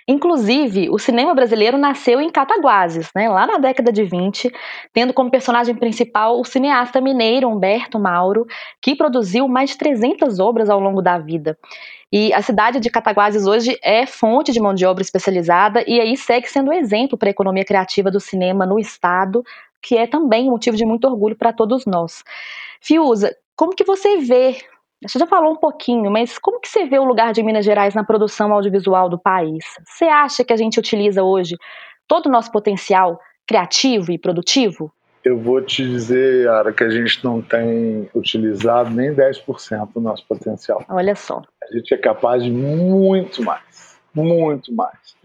Inclusive, 0.08 0.88
o 0.92 1.00
cinema 1.00 1.34
brasileiro 1.34 1.80
nasceu 1.80 2.22
em 2.22 2.30
Cataguases, 2.30 3.10
né, 3.16 3.28
lá 3.28 3.48
na 3.48 3.58
década 3.58 3.92
de 3.92 4.04
20, 4.04 4.52
tendo 4.94 5.12
como 5.14 5.32
personagem 5.32 5.74
principal 5.74 6.40
o 6.40 6.46
cineasta 6.46 7.02
mineiro 7.02 7.50
Humberto 7.50 8.00
Mauro, 8.00 8.46
que 8.80 8.96
produziu 8.96 9.48
mais 9.48 9.72
de 9.72 9.78
300 9.80 10.40
obras 10.40 10.70
ao 10.70 10.80
longo 10.80 11.02
da 11.02 11.18
vida. 11.18 11.58
E 12.12 12.32
a 12.34 12.42
cidade 12.44 12.80
de 12.80 12.90
Cataguases 12.90 13.48
hoje 13.48 13.80
é 13.84 14.06
fonte 14.06 14.52
de 14.52 14.60
mão 14.60 14.76
de 14.76 14.86
obra 14.86 15.02
especializada 15.02 15.84
e 15.88 16.00
aí 16.00 16.16
segue 16.16 16.48
sendo 16.48 16.72
exemplo 16.72 17.18
para 17.18 17.30
a 17.30 17.32
economia 17.32 17.66
criativa 17.66 18.12
do 18.12 18.20
cinema 18.20 18.64
no 18.64 18.78
estado, 18.78 19.44
que 19.82 19.98
é 19.98 20.06
também 20.06 20.50
motivo 20.50 20.78
de 20.78 20.86
muito 20.86 21.06
orgulho 21.08 21.36
para 21.36 21.52
todos 21.52 21.84
nós. 21.86 22.24
Fiuza, 22.80 23.36
como 23.56 23.76
que 23.76 23.84
você 23.84 24.18
vê 24.18 24.58
você 25.08 25.20
já 25.20 25.28
falou 25.28 25.54
um 25.54 25.56
pouquinho, 25.56 26.10
mas 26.12 26.38
como 26.38 26.60
que 26.60 26.68
você 26.68 26.86
vê 26.86 27.00
o 27.00 27.06
lugar 27.06 27.34
de 27.34 27.44
Minas 27.44 27.66
Gerais 27.66 27.94
na 27.94 28.04
produção 28.04 28.54
audiovisual 28.54 29.10
do 29.10 29.18
país? 29.18 29.64
Você 29.86 30.06
acha 30.06 30.44
que 30.44 30.54
a 30.54 30.58
gente 30.58 30.80
utiliza 30.80 31.24
hoje 31.24 31.58
todo 32.08 32.28
o 32.28 32.32
nosso 32.32 32.52
potencial 32.52 33.20
criativo 33.48 34.12
e 34.12 34.18
produtivo? 34.18 34.92
Eu 35.24 35.40
vou 35.40 35.60
te 35.60 35.84
dizer, 35.84 36.46
Yara, 36.46 36.72
que 36.72 36.84
a 36.84 36.90
gente 36.90 37.24
não 37.24 37.42
tem 37.42 38.08
utilizado 38.14 38.92
nem 38.92 39.14
10% 39.14 39.90
do 39.94 40.00
nosso 40.00 40.24
potencial. 40.28 40.84
Olha 40.88 41.16
só. 41.16 41.42
A 41.64 41.76
gente 41.76 41.94
é 41.94 41.98
capaz 41.98 42.44
de 42.44 42.52
muito 42.52 43.44
mais, 43.44 44.00
muito 44.14 44.72
mais. 44.72 45.16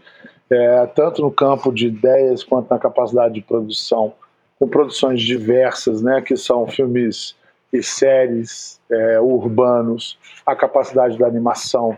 É, 0.49 0.85
tanto 0.87 1.21
no 1.21 1.31
campo 1.31 1.71
de 1.71 1.87
ideias 1.87 2.43
quanto 2.43 2.69
na 2.69 2.79
capacidade 2.79 3.35
de 3.35 3.41
produção, 3.41 4.13
com 4.59 4.67
produções 4.67 5.21
diversas, 5.21 6.01
né, 6.01 6.19
que 6.19 6.35
são 6.35 6.67
filmes 6.67 7.35
e 7.71 7.81
séries 7.81 8.79
é, 8.89 9.19
urbanos, 9.19 10.17
a 10.45 10.55
capacidade 10.55 11.17
da 11.17 11.25
animação, 11.25 11.97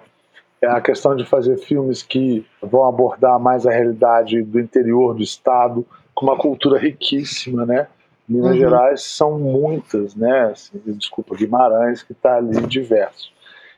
é, 0.62 0.68
a 0.68 0.80
questão 0.80 1.16
de 1.16 1.26
fazer 1.26 1.58
filmes 1.58 2.04
que 2.04 2.46
vão 2.62 2.86
abordar 2.86 3.40
mais 3.40 3.66
a 3.66 3.72
realidade 3.72 4.42
do 4.44 4.60
interior 4.60 5.14
do 5.14 5.24
estado, 5.24 5.86
com 6.14 6.26
uma 6.26 6.38
cultura 6.38 6.80
riquíssima, 6.80 7.66
né? 7.66 7.88
Minas 8.28 8.52
Uhum. 8.52 8.58
Gerais 8.58 9.04
são 9.04 9.38
muitas, 9.38 10.16
né? 10.16 10.52
Assim, 10.52 10.80
desculpa, 10.86 11.36
Guimarães, 11.36 12.04
que 12.04 12.14
está 12.14 12.38
ali 12.38 12.62
diverso. 12.68 13.32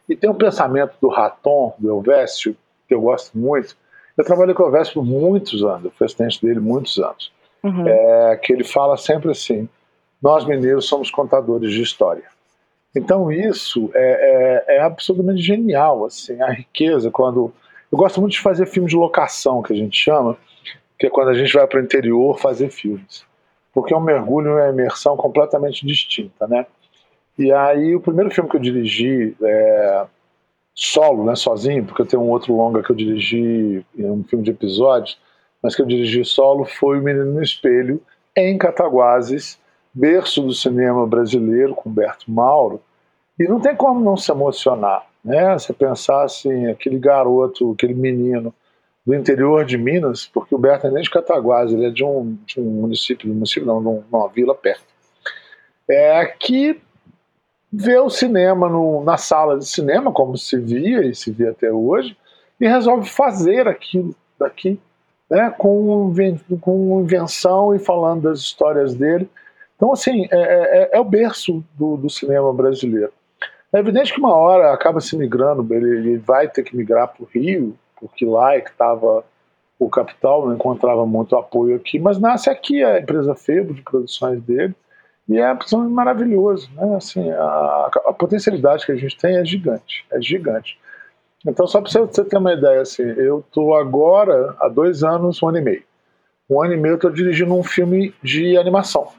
E 0.08 0.16
tem 0.16 0.30
um 0.30 0.36
pensamento 0.36 0.94
do 1.02 1.08
Raton, 1.08 1.74
do 1.80 1.90
Elvésio, 1.90 2.56
que 2.88 2.94
eu 2.94 3.02
gosto 3.02 3.36
muito. 3.38 3.76
Eu 4.16 4.24
trabalhei 4.24 4.54
com 4.54 4.64
o 4.64 4.68
Elvésio 4.68 4.94
por 4.94 5.06
muitos 5.06 5.64
anos, 5.64 5.86
eu 5.86 5.92
fui 5.92 6.06
assistente 6.06 6.46
dele 6.46 6.60
muitos 6.60 7.00
anos. 7.00 7.32
Uhum. 7.64 7.88
É, 7.88 8.40
que 8.42 8.54
ele 8.54 8.64
fala 8.64 8.96
sempre 8.96 9.32
assim: 9.32 9.68
nós 10.26 10.44
mineiros 10.44 10.88
somos 10.88 11.12
contadores 11.12 11.72
de 11.72 11.84
história. 11.84 12.24
Então 12.96 13.32
isso 13.32 13.92
é, 13.94 14.64
é, 14.68 14.78
é 14.78 14.82
absolutamente 14.82 15.40
genial, 15.40 16.04
assim, 16.04 16.42
a 16.42 16.50
riqueza 16.50 17.12
quando 17.12 17.54
eu 17.92 17.96
gosto 17.96 18.20
muito 18.20 18.34
de 18.34 18.40
fazer 18.40 18.66
filme 18.66 18.90
de 18.90 18.96
locação 18.96 19.62
que 19.62 19.72
a 19.72 19.76
gente 19.76 19.96
chama, 19.96 20.36
que 20.98 21.06
é 21.06 21.12
quando 21.12 21.30
a 21.30 21.36
gente 21.36 21.54
vai 21.54 21.68
para 21.68 21.80
o 21.80 21.84
interior 21.84 22.40
fazer 22.40 22.72
filmes, 22.72 23.24
porque 23.72 23.94
é 23.94 23.98
um 23.98 24.02
mergulho 24.02 24.48
e 24.48 24.54
uma 24.54 24.70
imersão 24.70 25.16
completamente 25.16 25.86
distinta, 25.86 26.48
né? 26.48 26.66
E 27.38 27.52
aí, 27.52 27.96
o 27.96 28.02
primeiro 28.02 28.32
filme 28.32 28.50
que 28.50 28.56
eu 28.56 28.62
dirigi 28.62 29.36
é, 29.44 30.06
solo, 30.74 31.24
né, 31.24 31.36
sozinho, 31.36 31.86
porque 31.86 32.02
eu 32.02 32.06
tenho 32.08 32.24
um 32.24 32.30
outro 32.32 32.56
longa 32.56 32.82
que 32.82 32.90
eu 32.90 32.96
dirigi, 32.96 33.86
um 33.96 34.24
filme 34.24 34.44
de 34.44 34.50
episódios, 34.50 35.20
mas 35.62 35.76
que 35.76 35.84
eu 35.84 35.86
dirigi 35.86 36.26
solo, 36.26 36.66
foi 36.66 36.98
O 36.98 37.04
Menino 37.04 37.26
no 37.26 37.44
Espelho, 37.44 38.02
em 38.36 38.58
Cataguases, 38.58 39.60
berço 39.96 40.42
do 40.42 40.54
cinema 40.54 41.08
brasileiro, 41.08 41.74
com 41.74 41.90
Humberto 41.90 42.30
Mauro, 42.30 42.82
e 43.40 43.46
não 43.48 43.62
tem 43.62 43.76
como 43.76 44.00
não 44.00 44.18
se 44.18 44.30
emocionar, 44.30 45.08
né? 45.24 45.54
Você 45.54 45.72
pensar 45.74 46.24
assim, 46.24 46.68
aquele 46.68 47.00
garoto, 47.00 47.72
aquele 47.72 47.94
menino 47.94 48.54
do 49.06 49.16
interior 49.16 49.64
de 49.64 49.78
Minas, 49.78 50.26
porque 50.26 50.54
o 50.54 50.58
Humberto 50.58 50.88
é 50.88 50.92
nem 50.92 51.04
de 51.04 51.10
Cataguases, 51.10 51.74
ele 51.74 51.86
é 51.86 51.90
de 51.90 52.04
um, 52.04 52.38
de 52.46 52.60
um 52.60 52.64
município, 52.64 53.30
um 53.32 53.36
município 53.36 53.66
não, 53.66 53.82
de 53.82 54.04
uma 54.12 54.28
vila 54.28 54.54
perto. 54.54 54.84
É 55.88 56.26
que 56.26 56.82
vê 57.72 57.98
o 57.98 58.10
cinema 58.10 58.68
no, 58.68 59.04
na 59.04 59.18
sala 59.18 59.58
de 59.58 59.66
cinema, 59.66 60.12
como 60.12 60.38
se 60.38 60.58
via 60.58 61.06
e 61.06 61.14
se 61.14 61.32
via 61.32 61.52
até 61.52 61.72
hoje, 61.72 62.18
e 62.60 62.68
resolve 62.68 63.08
fazer 63.08 63.68
aquilo 63.68 64.16
daqui, 64.40 64.80
né, 65.30 65.54
com, 65.58 66.14
com 66.62 67.02
invenção 67.02 67.76
e 67.76 67.80
falando 67.80 68.24
das 68.24 68.40
histórias 68.40 68.96
dele. 68.96 69.30
Então, 69.76 69.92
assim, 69.92 70.28
é, 70.32 70.38
é, 70.38 70.90
é 70.94 71.00
o 71.00 71.04
berço 71.04 71.64
do, 71.74 71.98
do, 71.98 72.10
cinema 72.10 72.54
brasileiro. 72.54 73.12
É 73.74 73.80
evidente 73.80 74.14
que 74.14 74.20
uma 74.20 74.34
hora 74.34 74.74
acaba 74.74 75.02
se 75.02 75.18
migrando, 75.18 75.66
ele, 75.74 75.98
ele 75.98 76.18
vai 76.18 76.48
ter 76.48 76.64
que 76.64 76.76
migrar 76.76 77.10
para 77.10 77.24
o 77.24 77.28
Rio, 77.28 77.78
porque 78.00 78.26
lá 78.26 78.56
é 78.56 78.62
que 78.62 78.70
estava 78.70 79.24
o 79.78 79.90
capital, 79.90 80.46
não 80.46 80.56
encontrava 80.56 81.06
muito 81.06 81.36
apoio 81.36 81.76
aqui, 81.76 82.00
mas 82.00 82.18
nasce 82.18 82.50
aqui 82.50 82.82
a 82.84 83.00
empresa 83.00 83.36
Febo 83.36 83.74
de 83.74 83.82
produções 83.82 84.42
dele, 84.42 84.74
e 85.28 85.38
é 85.38 85.46
absolutamente 85.46 85.94
maravilhoso. 85.94 86.70
Né? 86.74 86.96
Assim, 86.96 87.30
a, 87.32 87.92
a, 88.06 88.14
potencialidade 88.14 88.86
que 88.86 88.92
a 88.94 88.96
gente 88.96 89.18
tem 89.18 89.36
é 89.36 89.44
gigante, 89.44 90.06
é 90.12 90.22
gigante. 90.22 90.80
Então, 91.46 91.68
só 91.68 91.82
para 91.82 91.92
você 91.92 92.24
ter 92.24 92.38
uma 92.38 92.54
ideia, 92.54 92.82
assim, 92.82 93.04
eu 93.04 93.40
estou 93.40 93.76
agora, 93.76 94.56
há 94.60 94.70
dois 94.70 95.04
anos, 95.04 95.44
um 95.44 95.50
ano 95.50 95.58
e 95.58 95.62
meio. 95.62 95.84
Um 96.50 96.64
ano 96.64 96.74
e 96.74 96.78
meio 96.78 96.94
eu 96.94 96.96
estou 96.96 97.12
dirigindo 97.12 97.54
um 97.54 97.64
filme 97.64 98.14
de 98.24 98.58
animação, 98.58 99.10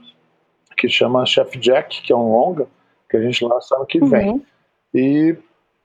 que 0.76 0.88
chama 0.88 1.26
Chef 1.26 1.58
Jack, 1.58 2.02
que 2.02 2.12
é 2.12 2.16
um 2.16 2.32
longa, 2.32 2.66
que 3.08 3.16
a 3.16 3.20
gente 3.20 3.44
lança 3.44 3.74
ano 3.76 3.86
que 3.86 3.98
vem. 4.04 4.30
Uhum. 4.30 4.42
E 4.94 5.36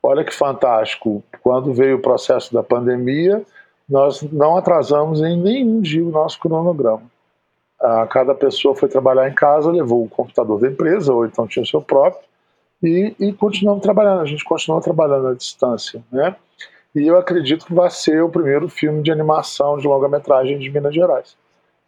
olha 0.03 0.23
que 0.23 0.33
fantástico, 0.33 1.23
quando 1.41 1.73
veio 1.73 1.97
o 1.97 2.01
processo 2.01 2.53
da 2.53 2.63
pandemia, 2.63 3.43
nós 3.87 4.21
não 4.21 4.57
atrasamos 4.57 5.21
em 5.21 5.37
nenhum 5.37 5.81
dia 5.81 6.03
o 6.03 6.11
nosso 6.11 6.39
cronograma. 6.39 7.03
Ah, 7.79 8.05
cada 8.07 8.35
pessoa 8.35 8.75
foi 8.75 8.87
trabalhar 8.87 9.27
em 9.27 9.33
casa, 9.33 9.71
levou 9.71 10.03
o 10.03 10.09
computador 10.09 10.59
da 10.59 10.67
empresa, 10.67 11.13
ou 11.13 11.25
então 11.25 11.47
tinha 11.47 11.63
o 11.63 11.67
seu 11.67 11.81
próprio, 11.81 12.23
e, 12.81 13.15
e 13.19 13.33
continuamos 13.33 13.81
trabalhando. 13.81 14.21
A 14.21 14.25
gente 14.25 14.43
continua 14.43 14.81
trabalhando 14.81 15.27
à 15.27 15.33
distância, 15.33 16.03
né? 16.11 16.35
E 16.93 17.07
eu 17.07 17.17
acredito 17.17 17.65
que 17.65 17.73
vai 17.73 17.89
ser 17.89 18.21
o 18.21 18.29
primeiro 18.29 18.67
filme 18.67 19.01
de 19.01 19.11
animação 19.11 19.77
de 19.77 19.87
longa-metragem 19.87 20.59
de 20.59 20.69
Minas 20.69 20.93
Gerais. 20.93 21.37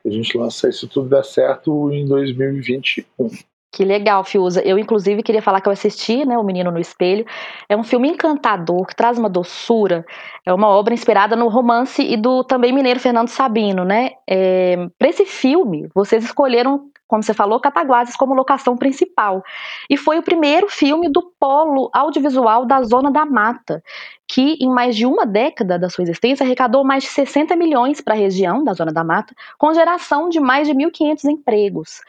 A 0.05 0.09
gente 0.09 0.37
lança, 0.37 0.71
se 0.71 0.87
tudo 0.87 1.09
der 1.09 1.23
certo, 1.23 1.91
em 1.91 2.05
2021. 2.05 3.29
Que 3.73 3.83
legal, 3.83 4.23
Fiuza. 4.23 4.61
Eu, 4.61 4.77
inclusive, 4.77 5.23
queria 5.23 5.41
falar 5.41 5.59
que 5.59 5.67
eu 5.67 5.73
assisti, 5.73 6.23
né, 6.23 6.37
O 6.37 6.43
Menino 6.43 6.69
no 6.69 6.79
Espelho. 6.79 7.25
É 7.67 7.75
um 7.75 7.83
filme 7.83 8.07
encantador, 8.07 8.85
que 8.85 8.95
traz 8.95 9.17
uma 9.17 9.27
doçura. 9.27 10.05
É 10.45 10.53
uma 10.53 10.67
obra 10.67 10.93
inspirada 10.93 11.35
no 11.35 11.47
romance 11.47 12.03
e 12.03 12.15
do 12.15 12.43
também 12.43 12.71
mineiro 12.71 12.99
Fernando 12.99 13.29
Sabino, 13.29 13.83
né? 13.83 14.11
É, 14.29 14.77
Para 14.99 15.09
esse 15.09 15.25
filme, 15.25 15.89
vocês 15.95 16.23
escolheram, 16.23 16.81
como 17.07 17.23
você 17.23 17.33
falou, 17.33 17.59
Cataguases 17.59 18.15
como 18.15 18.35
locação 18.35 18.77
principal. 18.77 19.41
E 19.89 19.97
foi 19.97 20.19
o 20.19 20.23
primeiro 20.23 20.69
filme 20.69 21.09
do 21.11 21.33
polo 21.39 21.89
audiovisual 21.95 22.67
da 22.67 22.83
Zona 22.83 23.09
da 23.09 23.25
Mata, 23.25 23.81
que 24.27 24.55
em 24.61 24.69
mais 24.69 24.95
de 24.95 25.07
uma 25.07 25.25
década 25.25 25.79
da 25.79 25.89
sua 25.89 26.03
existência 26.03 26.43
arrecadou 26.43 26.83
mais 26.83 27.01
de 27.03 27.09
60 27.09 27.55
milhões 27.55 28.01
para 28.01 28.13
a 28.13 28.17
região 28.17 28.63
da 28.63 28.73
Zona 28.73 28.93
da 28.93 29.03
Mata, 29.03 29.33
com 29.57 29.73
geração 29.73 30.29
de 30.29 30.39
mais 30.39 30.67
de 30.67 30.75
1.500 30.75 31.25
empregos. 31.25 32.01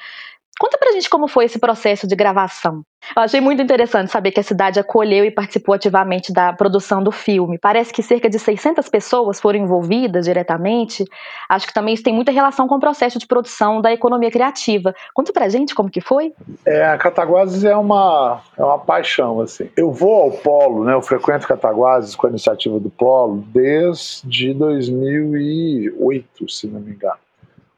Conta 0.59 0.79
pra 0.79 0.93
gente 0.93 1.11
como 1.11 1.27
foi 1.27 1.47
esse 1.47 1.59
processo 1.59 2.07
de 2.07 2.15
gravação. 2.15 2.83
Eu 3.17 3.23
achei 3.23 3.41
muito 3.41 3.61
interessante 3.61 4.11
saber 4.11 4.31
que 4.31 4.41
a 4.41 4.43
cidade 4.43 4.79
acolheu 4.79 5.25
e 5.25 5.31
participou 5.31 5.75
ativamente 5.75 6.33
da 6.33 6.53
produção 6.53 7.03
do 7.03 7.11
filme. 7.11 7.59
Parece 7.59 7.93
que 7.93 8.03
cerca 8.03 8.31
de 8.31 8.39
600 8.39 8.89
pessoas 8.89 9.41
foram 9.41 9.59
envolvidas 9.59 10.25
diretamente. 10.25 11.05
Acho 11.49 11.67
que 11.67 11.75
também 11.75 11.95
isso 11.95 12.05
tem 12.05 12.15
muita 12.15 12.31
relação 12.31 12.69
com 12.69 12.77
o 12.77 12.81
processo 12.81 13.19
de 13.19 13.27
produção 13.27 13.83
da 13.83 13.93
economia 13.93 14.31
criativa. 14.31 14.95
Conta 15.13 15.33
pra 15.33 15.49
gente 15.49 15.75
como 15.75 15.91
que 15.91 16.01
foi. 16.01 16.33
É, 16.65 16.87
a 16.87 16.97
Cataguases 16.97 17.65
é 17.65 17.77
uma, 17.77 18.41
é 18.57 18.63
uma 18.63 18.79
paixão, 18.79 19.41
assim. 19.41 19.69
Eu 19.77 19.93
vou 19.93 20.23
ao 20.23 20.31
Polo, 20.31 20.85
né, 20.85 20.95
eu 20.95 21.03
frequento 21.03 21.49
Cataguases 21.49 22.15
com 22.15 22.27
a 22.27 22.31
iniciativa 22.31 22.79
do 22.79 22.91
Polo 22.91 23.45
desde 23.49 24.55
2008, 24.55 26.49
se 26.49 26.69
não 26.69 26.81
me 26.81 26.93
engano 26.93 27.24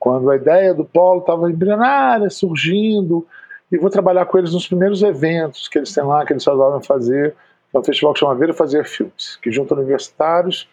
quando 0.06 0.30
a 0.30 0.36
ideia 0.36 0.72
do 0.72 0.84
polo 0.84 1.18
estava 1.18 1.50
embrionária, 1.50 2.30
surgindo, 2.30 3.26
e 3.72 3.76
vou 3.76 3.90
trabalhar 3.90 4.24
com 4.24 4.38
eles 4.38 4.52
nos 4.52 4.68
primeiros 4.68 5.02
eventos 5.02 5.66
que 5.66 5.76
eles 5.76 5.92
têm 5.92 6.04
lá, 6.04 6.24
que 6.24 6.32
eles 6.32 6.46
resolvem 6.46 6.80
fazer, 6.80 7.34
é 7.74 7.76
um 7.76 7.82
festival 7.82 8.12
que 8.12 8.20
chama 8.20 8.36
Ver 8.36 8.54
Fazer 8.54 8.84
Filmes, 8.84 9.34
que 9.42 9.50
junta 9.50 9.74
universitários 9.74 10.68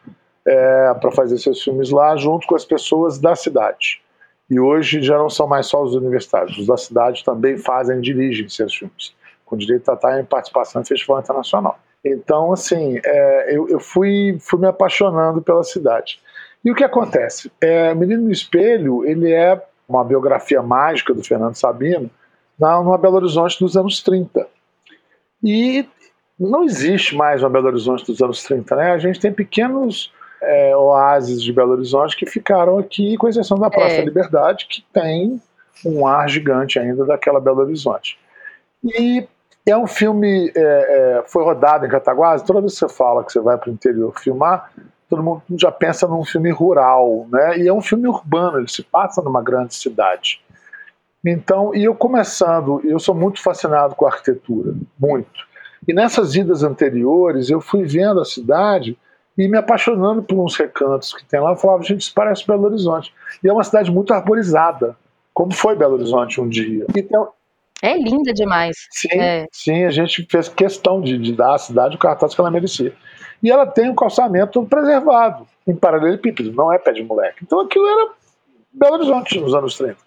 é, 0.46 0.94
para 1.02 1.12
fazer 1.14 1.40
seus 1.40 1.64
filmes 1.64 1.90
lá, 1.90 2.16
junto 2.16 2.46
com 2.46 2.54
as 2.54 2.64
pessoas 2.64 3.18
da 3.18 3.36
cidade. 3.36 4.04
E 4.48 4.60
hoje 4.60 5.02
já 5.02 5.18
não 5.18 5.32
são 5.32 5.48
mais 5.48 5.66
só 5.66 5.82
os 5.82 5.96
universitários, 5.96 6.56
os 6.60 6.68
da 6.68 6.78
cidade 6.78 7.24
também 7.24 7.58
fazem, 7.58 8.00
dirigem 8.02 8.48
seus 8.48 8.76
filmes, 8.76 9.16
com 9.48 9.58
direito 9.58 9.90
a 9.90 9.96
estar 9.96 10.20
em 10.20 10.26
participação 10.26 10.84
em 10.84 10.86
festival 10.86 11.20
internacional. 11.20 11.80
Então, 12.06 12.54
assim, 12.54 13.00
é, 13.04 13.58
eu, 13.58 13.68
eu 13.68 13.80
fui, 13.80 14.38
fui 14.40 14.60
me 14.60 14.68
apaixonando 14.68 15.42
pela 15.42 15.64
cidade. 15.64 16.20
E 16.64 16.72
o 16.72 16.76
que 16.76 16.84
acontece? 16.84 17.52
É, 17.60 17.94
Menino 17.94 18.24
no 18.24 18.32
Espelho, 18.32 19.06
ele 19.06 19.32
é 19.32 19.62
uma 19.88 20.04
biografia 20.04 20.62
mágica 20.62 21.14
do 21.14 21.24
Fernando 21.24 21.56
Sabino, 21.56 22.10
na, 22.58 22.82
numa 22.82 22.98
Belo 22.98 23.16
Horizonte 23.16 23.60
dos 23.60 23.76
anos 23.76 24.02
30. 24.02 24.48
E 25.44 25.88
não 26.40 26.64
existe 26.64 27.16
mais 27.16 27.44
uma 27.44 27.50
Belo 27.50 27.68
Horizonte 27.68 28.06
dos 28.06 28.22
anos 28.22 28.44
30, 28.44 28.76
né? 28.76 28.92
A 28.92 28.98
gente 28.98 29.20
tem 29.20 29.34
pequenos 29.34 30.12
é, 30.42 30.76
oásis 30.76 31.44
de 31.44 31.52
Belo 31.52 31.74
Horizonte 31.74 32.16
que 32.16 32.26
ficaram 32.26 32.78
aqui, 32.78 33.18
com 33.18 33.28
exceção 33.28 33.58
da 33.58 33.70
Praça 33.70 33.96
é. 33.96 33.98
da 34.00 34.06
Liberdade, 34.06 34.66
que 34.70 34.84
tem 34.94 35.42
um 35.86 36.08
ar 36.08 36.30
gigante 36.30 36.80
ainda 36.80 37.06
daquela 37.06 37.42
Belo 37.42 37.62
Horizonte. 37.62 38.18
E 38.84 39.28
é 39.66 39.78
um 39.78 39.88
filme, 39.88 40.52
é, 40.56 40.60
é, 40.60 41.24
foi 41.28 41.44
rodado 41.44 41.86
em 41.86 41.90
Cataguases, 41.90 42.46
toda 42.46 42.62
vez 42.62 42.74
que 42.74 42.80
você 42.80 42.90
fala 42.90 43.24
que 43.24 43.32
você 43.32 43.40
vai 43.40 43.58
para 43.58 43.70
o 43.70 43.74
interior 43.74 44.14
filmar, 44.20 44.72
todo 45.14 45.22
mundo 45.22 45.44
já 45.60 45.72
pensa 45.72 46.08
num 46.08 46.26
filme 46.26 46.50
rural, 46.50 47.28
né? 47.32 47.60
E 47.60 47.68
é 47.68 47.74
um 47.74 47.82
filme 47.82 48.08
urbano, 48.08 48.58
ele 48.58 48.68
se 48.68 48.82
passa 48.82 49.22
numa 49.22 49.44
grande 49.44 49.76
cidade. 49.76 50.42
Então, 51.24 51.74
e 51.76 51.84
eu 51.84 51.94
começando, 51.94 52.82
eu 52.84 52.98
sou 52.98 53.14
muito 53.14 53.40
fascinado 53.40 53.94
com 53.94 54.06
a 54.06 54.10
arquitetura, 54.10 54.74
muito. 55.00 55.48
E 55.88 55.94
nessas 55.94 56.34
idas 56.34 56.64
anteriores, 56.64 57.52
eu 57.52 57.62
fui 57.62 57.84
vendo 57.84 58.22
a 58.22 58.26
cidade 58.26 58.98
e 59.38 59.48
me 59.48 59.56
apaixonando 59.56 60.24
por 60.24 60.44
uns 60.44 60.56
recantos 60.56 61.14
que 61.14 61.24
tem 61.26 61.40
lá. 61.40 61.52
Eu 61.52 61.58
falava, 61.58 61.84
gente, 61.84 62.02
isso 62.02 62.14
parece 62.16 62.48
Belo 62.48 62.66
Horizonte. 62.66 63.14
E 63.44 63.48
é 63.48 63.54
uma 63.54 63.64
cidade 63.64 63.92
muito 63.92 64.12
arborizada, 64.16 64.98
como 65.32 65.54
foi 65.54 65.76
Belo 65.76 65.94
Horizonte 65.94 66.42
um 66.42 66.50
dia. 66.50 66.88
Então, 66.96 67.30
é 67.84 67.96
linda 67.96 68.34
demais. 68.34 68.76
Sim, 68.90 69.20
é. 69.20 69.46
sim 69.52 69.84
a 69.86 69.92
gente 69.92 70.26
fez 70.30 70.50
questão 70.50 71.00
de, 71.00 71.20
de 71.20 71.34
dar 71.34 71.54
à 71.54 71.58
cidade 71.60 71.96
o 71.98 72.00
cartaz 72.00 72.34
que 72.34 72.42
ela 72.42 72.50
merecia 72.50 72.96
e 73.44 73.52
ela 73.52 73.68
tem 73.68 73.90
um 73.90 73.96
calçamento 73.96 74.66
preservado, 74.66 75.46
em 75.68 75.76
paralelepípedo, 75.76 76.54
não 76.54 76.72
é 76.72 76.80
pé 76.80 76.94
de 76.94 77.04
moleque. 77.04 77.44
Então 77.44 77.60
aquilo 77.60 77.86
era 77.86 78.12
Belo 78.72 78.96
Horizonte 78.96 79.40
nos 79.40 79.54
anos 79.54 79.78
30. 79.78 79.98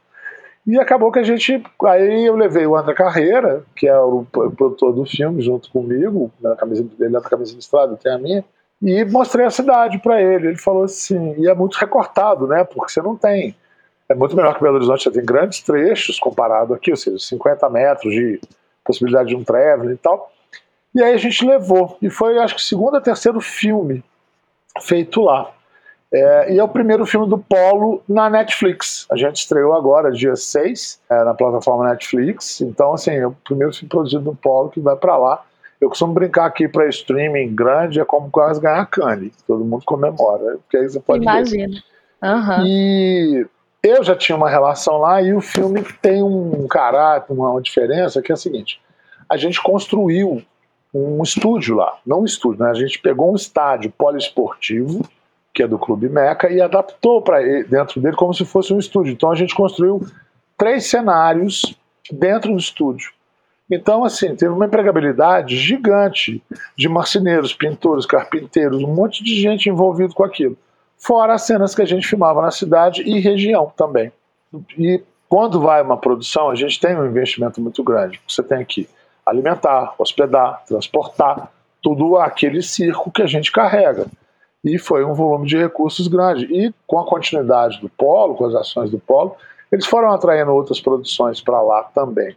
E 0.66 0.81
acabou 0.81 1.12
que 1.12 1.20
a 1.20 1.22
gente. 1.22 1.62
Aí 1.85 2.27
eu 2.27 2.35
levei 2.35 2.66
o 2.66 2.75
André 2.75 2.92
Carreira, 2.94 3.62
que 3.77 3.87
é 3.87 3.96
o 4.01 4.27
produtor 4.33 4.92
do 4.92 5.07
filme, 5.07 5.40
junto 5.40 5.70
comigo, 5.70 6.33
na 6.40 6.57
camisa 6.57 6.83
dele, 6.83 7.12
na 7.12 7.20
camisa 7.20 7.53
de 7.53 7.61
estrada, 7.61 7.96
tem 7.96 8.12
a 8.12 8.18
minha, 8.18 8.44
e 8.83 9.05
mostrei 9.05 9.46
a 9.46 9.51
cidade 9.51 9.99
para 9.99 10.20
ele. 10.20 10.49
Ele 10.49 10.59
falou 10.59 10.83
assim, 10.83 11.37
e 11.38 11.49
é 11.49 11.55
muito 11.55 11.75
recortado, 11.77 12.49
né? 12.49 12.64
Porque 12.64 12.90
você 12.92 13.01
não 13.01 13.16
tem. 13.16 13.55
É 14.09 14.14
muito 14.14 14.35
melhor 14.35 14.55
que 14.55 14.62
Belo 14.62 14.77
Horizonte, 14.77 15.05
você 15.05 15.11
tem 15.12 15.25
grandes 15.25 15.61
trechos 15.61 16.18
comparado 16.18 16.75
aqui, 16.75 16.90
ou 16.90 16.96
seja, 16.96 17.18
50 17.18 17.70
metros 17.70 18.12
de 18.12 18.40
possibilidade 18.85 19.29
de 19.29 19.37
um 19.37 19.44
traveling 19.44 19.94
e 19.94 19.99
tal. 19.99 20.33
E 20.96 21.02
aí 21.02 21.12
a 21.12 21.18
gente 21.18 21.44
levou. 21.44 21.98
E 22.00 22.09
foi, 22.09 22.38
acho 22.38 22.54
que, 22.54 22.62
segundo 22.62 22.94
ou 22.94 23.00
terceiro 23.02 23.38
filme 23.38 24.02
feito 24.80 25.20
lá. 25.20 25.52
É, 26.11 26.54
e 26.54 26.59
é 26.59 26.64
o 26.64 26.68
primeiro 26.68 27.04
filme 27.04 27.28
do 27.28 27.37
Polo 27.37 28.02
na 28.09 28.30
Netflix. 28.30 29.06
A 29.11 29.16
gente 29.16 29.37
estreou 29.37 29.74
agora, 29.74 30.11
dia 30.11 30.35
6, 30.35 31.02
é, 31.11 31.24
na 31.24 31.35
plataforma 31.35 31.90
Netflix. 31.90 32.62
Então, 32.62 32.94
assim, 32.94 33.11
é 33.11 33.26
o 33.26 33.32
primeiro 33.32 33.74
filme 33.74 33.90
produzido 33.90 34.24
do 34.24 34.35
Polo 34.35 34.70
que 34.70 34.80
vai 34.80 34.96
para 34.96 35.18
lá. 35.18 35.44
Eu 35.78 35.90
costumo 35.90 36.14
brincar 36.14 36.46
aqui 36.46 36.66
para 36.66 36.88
streaming 36.88 37.54
grande, 37.54 38.00
é 38.00 38.04
como 38.06 38.30
quase 38.30 38.59
ganhar 38.59 38.87
cane. 38.87 39.30
Todo 39.46 39.66
mundo 39.66 39.85
comemora. 39.85 40.56
Porque 40.62 40.78
aí 40.78 40.88
você 40.88 40.98
pode 40.98 41.22
Imagina. 41.22 41.82
Uhum. 42.22 42.66
E 42.66 43.46
eu 43.82 44.02
já 44.02 44.16
tinha 44.16 44.35
uma 44.35 44.48
relação 44.48 44.96
lá 44.96 45.20
e 45.20 45.35
o 45.35 45.42
filme 45.42 45.85
tem 46.00 46.22
um 46.22 46.66
caráter, 46.66 47.35
uma 47.35 47.61
diferença 47.61 48.22
que 48.22 48.32
é 48.32 48.35
a 48.35 48.38
seguinte: 48.38 48.80
a 49.28 49.37
gente 49.37 49.62
construiu 49.62 50.42
um 50.98 51.22
estúdio 51.22 51.76
lá, 51.76 51.98
não 52.06 52.22
um 52.22 52.24
estúdio, 52.24 52.64
né? 52.64 52.70
A 52.70 52.74
gente 52.74 52.98
pegou 52.98 53.32
um 53.32 53.37
estádio 53.37 53.92
poliesportivo 53.96 55.04
que 55.56 55.62
é 55.62 55.66
do 55.66 55.78
Clube 55.78 56.11
Meca 56.11 56.52
e 56.52 56.61
adaptou 56.61 57.22
para 57.22 57.40
dentro 57.64 57.98
dele 57.98 58.14
como 58.14 58.35
se 58.35 58.44
fosse 58.44 58.74
um 58.74 58.78
estúdio. 58.78 59.14
Então 59.14 59.30
a 59.30 59.35
gente 59.35 59.54
construiu 59.54 60.06
três 60.54 60.85
cenários 60.85 61.74
dentro 62.12 62.52
do 62.52 62.59
estúdio. 62.59 63.11
Então, 63.70 64.04
assim, 64.04 64.37
teve 64.37 64.52
uma 64.52 64.66
empregabilidade 64.66 65.56
gigante 65.56 66.42
de 66.76 66.88
marceneiros, 66.90 67.54
pintores, 67.54 68.04
carpinteiros, 68.04 68.82
um 68.82 68.94
monte 68.94 69.24
de 69.24 69.35
gente 69.35 69.70
envolvido 69.70 70.14
com 70.14 70.22
aquilo. 70.22 70.56
Fora 70.98 71.32
as 71.32 71.42
cenas 71.42 71.74
que 71.74 71.80
a 71.82 71.87
gente 71.87 72.06
filmava 72.06 72.42
na 72.42 72.50
cidade 72.50 73.02
e 73.02 73.18
região 73.18 73.72
também. 73.74 74.12
E 74.78 75.02
quando 75.26 75.61
vai 75.61 75.82
uma 75.82 75.96
produção, 75.96 76.50
a 76.50 76.54
gente 76.54 76.78
tem 76.78 76.94
um 76.94 77.06
investimento 77.06 77.62
muito 77.62 77.82
grande. 77.82 78.20
Você 78.28 78.42
tem 78.42 78.62
que 78.62 78.87
alimentar, 79.26 79.94
hospedar, 79.98 80.64
transportar, 80.66 81.50
tudo 81.82 82.16
aquele 82.16 82.62
circo 82.62 83.10
que 83.10 83.22
a 83.22 83.26
gente 83.26 83.50
carrega. 83.50 84.06
E 84.64 84.78
foi 84.78 85.04
um 85.04 85.14
volume 85.14 85.46
de 85.46 85.56
recursos 85.56 86.08
grande. 86.08 86.46
E 86.46 86.72
com 86.86 86.98
a 86.98 87.06
continuidade 87.06 87.80
do 87.80 87.88
Polo, 87.88 88.34
com 88.34 88.46
as 88.46 88.54
ações 88.54 88.90
do 88.90 88.98
Polo, 88.98 89.36
eles 89.70 89.86
foram 89.86 90.12
atraindo 90.12 90.52
outras 90.52 90.80
produções 90.80 91.40
para 91.40 91.60
lá 91.60 91.82
também. 91.94 92.36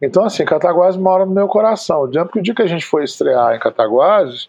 Então, 0.00 0.24
assim, 0.24 0.44
Cataguases 0.44 1.00
mora 1.00 1.24
no 1.24 1.32
meu 1.32 1.48
coração. 1.48 2.02
O 2.02 2.08
dia 2.08 2.26
que 2.26 2.62
a 2.62 2.66
gente 2.66 2.84
foi 2.84 3.04
estrear 3.04 3.54
em 3.54 3.58
Cataguases, 3.58 4.48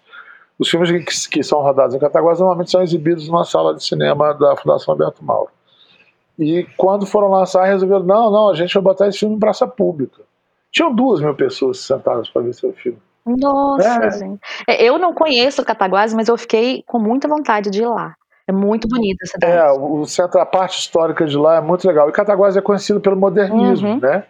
os 0.60 0.70
filmes 0.70 0.90
que, 0.92 1.30
que 1.30 1.44
são 1.44 1.62
rodados 1.62 1.96
em 1.96 2.00
Cataguases 2.00 2.40
normalmente 2.40 2.72
são 2.72 2.82
exibidos 2.82 3.28
numa 3.28 3.46
sala 3.46 3.74
de 3.74 3.84
cinema 3.84 4.34
da 4.34 4.56
Fundação 4.58 4.94
Alberto 4.94 5.24
Mauro. 5.24 5.50
E 6.38 6.68
quando 6.76 7.06
foram 7.06 7.30
lançar, 7.30 7.66
resolveram: 7.66 8.04
não, 8.04 8.32
não, 8.32 8.50
a 8.50 8.56
gente 8.56 8.74
vai 8.74 8.84
botar 8.84 9.08
esse 9.08 9.20
filme 9.20 9.36
em 9.36 9.40
praça 9.40 9.66
pública. 9.68 10.22
Tinham 10.78 10.94
duas 10.94 11.20
mil 11.20 11.34
pessoas 11.34 11.80
sentadas 11.80 12.30
para 12.30 12.44
ver 12.44 12.54
seu 12.54 12.72
filme. 12.72 13.00
Nossa, 13.26 14.06
é. 14.06 14.12
gente. 14.12 14.40
É, 14.68 14.84
eu 14.84 15.00
não 15.00 15.12
conheço 15.12 15.66
Cataguases, 15.66 16.16
mas 16.16 16.28
eu 16.28 16.38
fiquei 16.38 16.84
com 16.86 17.00
muita 17.00 17.28
vontade 17.28 17.72
de 17.72 17.82
ir 17.82 17.88
lá. 17.88 18.14
É 18.48 18.52
muito 18.52 18.88
bonita 18.88 19.18
a 19.24 19.28
cidade. 19.28 19.54
É, 19.54 19.72
o 19.72 20.06
centro, 20.06 20.40
a 20.40 20.46
parte 20.46 20.80
histórica 20.80 21.26
de 21.26 21.36
lá 21.36 21.56
é 21.56 21.62
muito 21.62 21.88
legal. 21.88 22.08
E 22.08 22.12
Cataguases 22.12 22.58
é 22.58 22.62
conhecido 22.62 23.02
pelo 23.02 23.16
modernismo, 23.16 23.90
uhum. 23.90 24.00
né? 24.00 24.24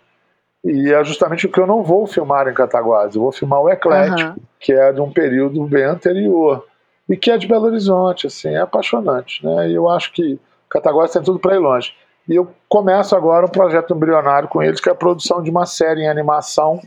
E 0.63 0.93
é 0.93 1.03
justamente 1.03 1.45
o 1.45 1.51
que 1.51 1.59
eu 1.59 1.67
não 1.67 1.83
vou 1.83 2.07
filmar 2.07 2.47
em 2.47 2.53
Cataguases. 2.53 3.17
Eu 3.17 3.23
vou 3.23 3.33
filmar 3.33 3.59
o 3.59 3.69
Eclético, 3.69 4.29
uhum. 4.29 4.35
que 4.57 4.71
é 4.71 4.93
de 4.93 5.01
um 5.01 5.11
período 5.11 5.61
bem 5.65 5.83
anterior. 5.83 6.65
E 7.09 7.17
que 7.17 7.29
é 7.29 7.37
de 7.37 7.45
Belo 7.45 7.65
Horizonte, 7.65 8.25
assim, 8.25 8.55
é 8.55 8.61
apaixonante, 8.61 9.45
né? 9.45 9.69
E 9.69 9.75
eu 9.75 9.89
acho 9.89 10.13
que 10.13 10.39
Cataguases 10.69 11.11
tem 11.11 11.21
tudo 11.21 11.39
para 11.39 11.55
ir 11.55 11.59
longe. 11.59 11.93
E 12.27 12.35
eu 12.35 12.51
começo 12.67 13.15
agora 13.15 13.45
um 13.45 13.49
projeto 13.49 13.93
embrionário 13.93 14.49
com 14.49 14.61
eles, 14.61 14.81
que 14.81 14.89
é 14.89 14.91
a 14.91 14.95
produção 14.95 15.41
de 15.41 15.49
uma 15.49 15.65
série 15.65 16.01
em 16.01 16.09
animação 16.09 16.81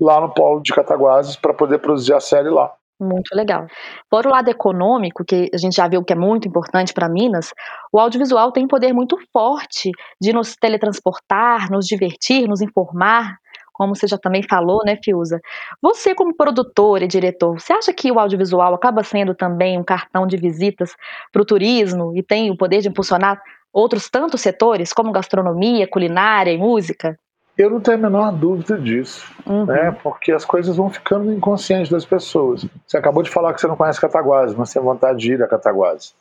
lá 0.00 0.20
no 0.20 0.28
Polo 0.28 0.60
de 0.60 0.72
Cataguases, 0.72 1.36
para 1.36 1.54
poder 1.54 1.78
produzir 1.78 2.12
a 2.12 2.20
série 2.20 2.50
lá. 2.50 2.72
Muito 3.00 3.34
legal. 3.34 3.66
Por 4.08 4.26
o 4.26 4.30
lado 4.30 4.48
econômico, 4.48 5.24
que 5.24 5.50
a 5.52 5.56
gente 5.56 5.76
já 5.76 5.88
viu 5.88 6.04
que 6.04 6.12
é 6.12 6.16
muito 6.16 6.46
importante 6.46 6.92
para 6.92 7.08
Minas, 7.08 7.52
o 7.92 7.98
audiovisual 7.98 8.52
tem 8.52 8.66
poder 8.68 8.92
muito 8.92 9.18
forte 9.32 9.90
de 10.20 10.32
nos 10.32 10.54
teletransportar, 10.54 11.70
nos 11.70 11.86
divertir, 11.86 12.46
nos 12.46 12.60
informar, 12.60 13.36
como 13.72 13.96
você 13.96 14.06
já 14.06 14.18
também 14.18 14.42
falou, 14.42 14.80
né, 14.84 14.96
Fiuza? 15.02 15.40
Você, 15.80 16.14
como 16.14 16.36
produtor 16.36 17.02
e 17.02 17.08
diretor, 17.08 17.58
você 17.58 17.72
acha 17.72 17.92
que 17.92 18.12
o 18.12 18.20
audiovisual 18.20 18.74
acaba 18.74 19.02
sendo 19.02 19.34
também 19.34 19.78
um 19.78 19.82
cartão 19.82 20.26
de 20.26 20.36
visitas 20.36 20.94
para 21.32 21.42
o 21.42 21.44
turismo 21.44 22.12
e 22.14 22.22
tem 22.22 22.50
o 22.50 22.56
poder 22.56 22.80
de 22.80 22.88
impulsionar 22.88 23.42
outros 23.72 24.10
tantos 24.10 24.40
setores, 24.40 24.92
como 24.92 25.12
gastronomia, 25.12 25.88
culinária 25.88 26.52
e 26.52 26.58
música? 26.58 27.18
Eu 27.56 27.70
não 27.70 27.80
tenho 27.80 27.98
a 27.98 28.00
menor 28.00 28.32
dúvida 28.32 28.78
disso, 28.78 29.30
uhum. 29.46 29.66
né? 29.66 29.96
porque 30.02 30.32
as 30.32 30.44
coisas 30.44 30.76
vão 30.76 30.90
ficando 30.90 31.32
inconscientes 31.32 31.90
das 31.90 32.04
pessoas. 32.04 32.66
Você 32.86 32.96
acabou 32.96 33.22
de 33.22 33.30
falar 33.30 33.52
que 33.52 33.60
você 33.60 33.66
não 33.66 33.76
conhece 33.76 34.00
Cataguases, 34.00 34.56
mas 34.56 34.72
tem 34.72 34.82
vontade 34.82 35.18
de 35.18 35.32
ir 35.32 35.42
a 35.42 35.46
Cataguases. 35.46 36.14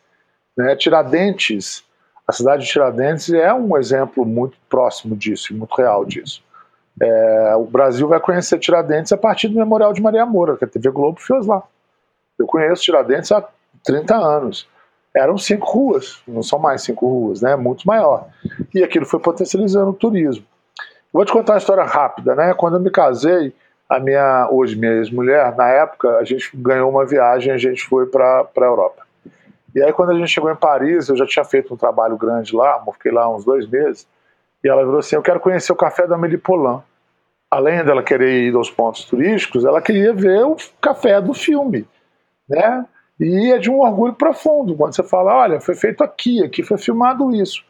Né? 0.58 0.76
Tiradentes, 0.76 1.84
a 2.28 2.34
cidade 2.34 2.64
de 2.64 2.70
Tiradentes 2.70 3.32
é 3.32 3.54
um 3.54 3.78
exemplo 3.78 4.26
muito 4.26 4.58
próximo 4.70 5.16
disso, 5.16 5.56
muito 5.56 5.74
real 5.76 6.06
disso. 6.06 6.44
É, 7.02 7.56
o 7.56 7.64
Brasil 7.64 8.08
vai 8.08 8.20
conhecer 8.20 8.60
Tiradentes 8.60 9.14
a 9.14 9.18
partir 9.18 9.48
do 9.48 9.56
Memorial 9.56 9.94
de 9.94 10.02
Maria 10.02 10.26
Moura, 10.26 10.58
que 10.58 10.66
a 10.66 10.68
TV 10.68 10.90
Globo 10.92 11.20
fez 11.20 11.46
lá. 11.46 11.64
Eu 12.38 12.46
conheço 12.46 12.84
Tiradentes 12.84 13.32
há 13.32 13.48
30 13.86 14.16
anos. 14.16 14.68
Eram 15.16 15.38
cinco 15.38 15.70
ruas, 15.70 16.22
não 16.28 16.42
são 16.42 16.58
mais 16.58 16.84
cinco 16.84 17.08
ruas, 17.08 17.42
né? 17.42 17.56
muito 17.56 17.86
maior. 17.86 18.28
E 18.74 18.84
aquilo 18.84 19.06
foi 19.06 19.20
potencializando 19.20 19.90
o 19.90 19.94
turismo. 19.94 20.46
Vou 21.12 21.26
te 21.26 21.34
contar 21.34 21.54
uma 21.54 21.60
história 21.60 21.84
rápida, 21.84 22.34
né? 22.34 22.54
Quando 22.54 22.76
eu 22.76 22.80
me 22.80 22.90
casei, 22.90 23.54
a 23.90 24.00
minha, 24.00 24.48
hoje 24.50 24.78
minha 24.78 24.94
ex-mulher, 24.94 25.54
na 25.58 25.68
época, 25.68 26.18
a 26.18 26.24
gente 26.24 26.50
ganhou 26.56 26.90
uma 26.90 27.06
viagem, 27.06 27.52
a 27.52 27.58
gente 27.58 27.84
foi 27.84 28.06
para 28.06 28.48
a 28.56 28.62
Europa. 28.62 29.06
E 29.76 29.84
aí, 29.84 29.92
quando 29.92 30.12
a 30.12 30.16
gente 30.16 30.30
chegou 30.30 30.50
em 30.50 30.56
Paris, 30.56 31.10
eu 31.10 31.18
já 31.18 31.26
tinha 31.26 31.44
feito 31.44 31.74
um 31.74 31.78
trabalho 31.78 32.16
grande 32.18 32.56
lá, 32.56 32.82
fiquei 32.94 33.12
lá 33.12 33.30
uns 33.34 33.44
dois 33.44 33.68
meses, 33.68 34.08
e 34.64 34.70
ela 34.70 34.84
virou 34.86 35.00
assim: 35.00 35.18
Eu 35.18 35.22
quero 35.22 35.42
conhecer 35.42 35.74
o 35.74 35.76
café 35.76 36.08
da 36.08 36.16
Amélie 36.16 36.38
Poulain. 36.38 36.82
Além 37.50 37.84
dela 37.84 38.02
querer 38.02 38.44
ir 38.48 38.56
aos 38.56 38.72
pontos 38.72 39.04
turísticos, 39.04 39.66
ela 39.66 39.82
queria 39.82 40.14
ver 40.14 40.46
o 40.46 40.56
café 40.80 41.20
do 41.20 41.34
filme, 41.34 41.86
né? 42.48 42.86
E 43.22 43.52
é 43.52 43.60
de 43.60 43.70
um 43.70 43.82
orgulho 43.82 44.14
profundo 44.14 44.76
quando 44.76 44.96
você 44.96 45.04
fala: 45.04 45.36
Olha, 45.36 45.62
foi 45.62 45.76
feito 45.76 46.04
aqui, 46.04 46.44
aqui 46.44 46.64
foi 46.64 46.80
filmado 46.80 47.34
isso. 47.36 47.64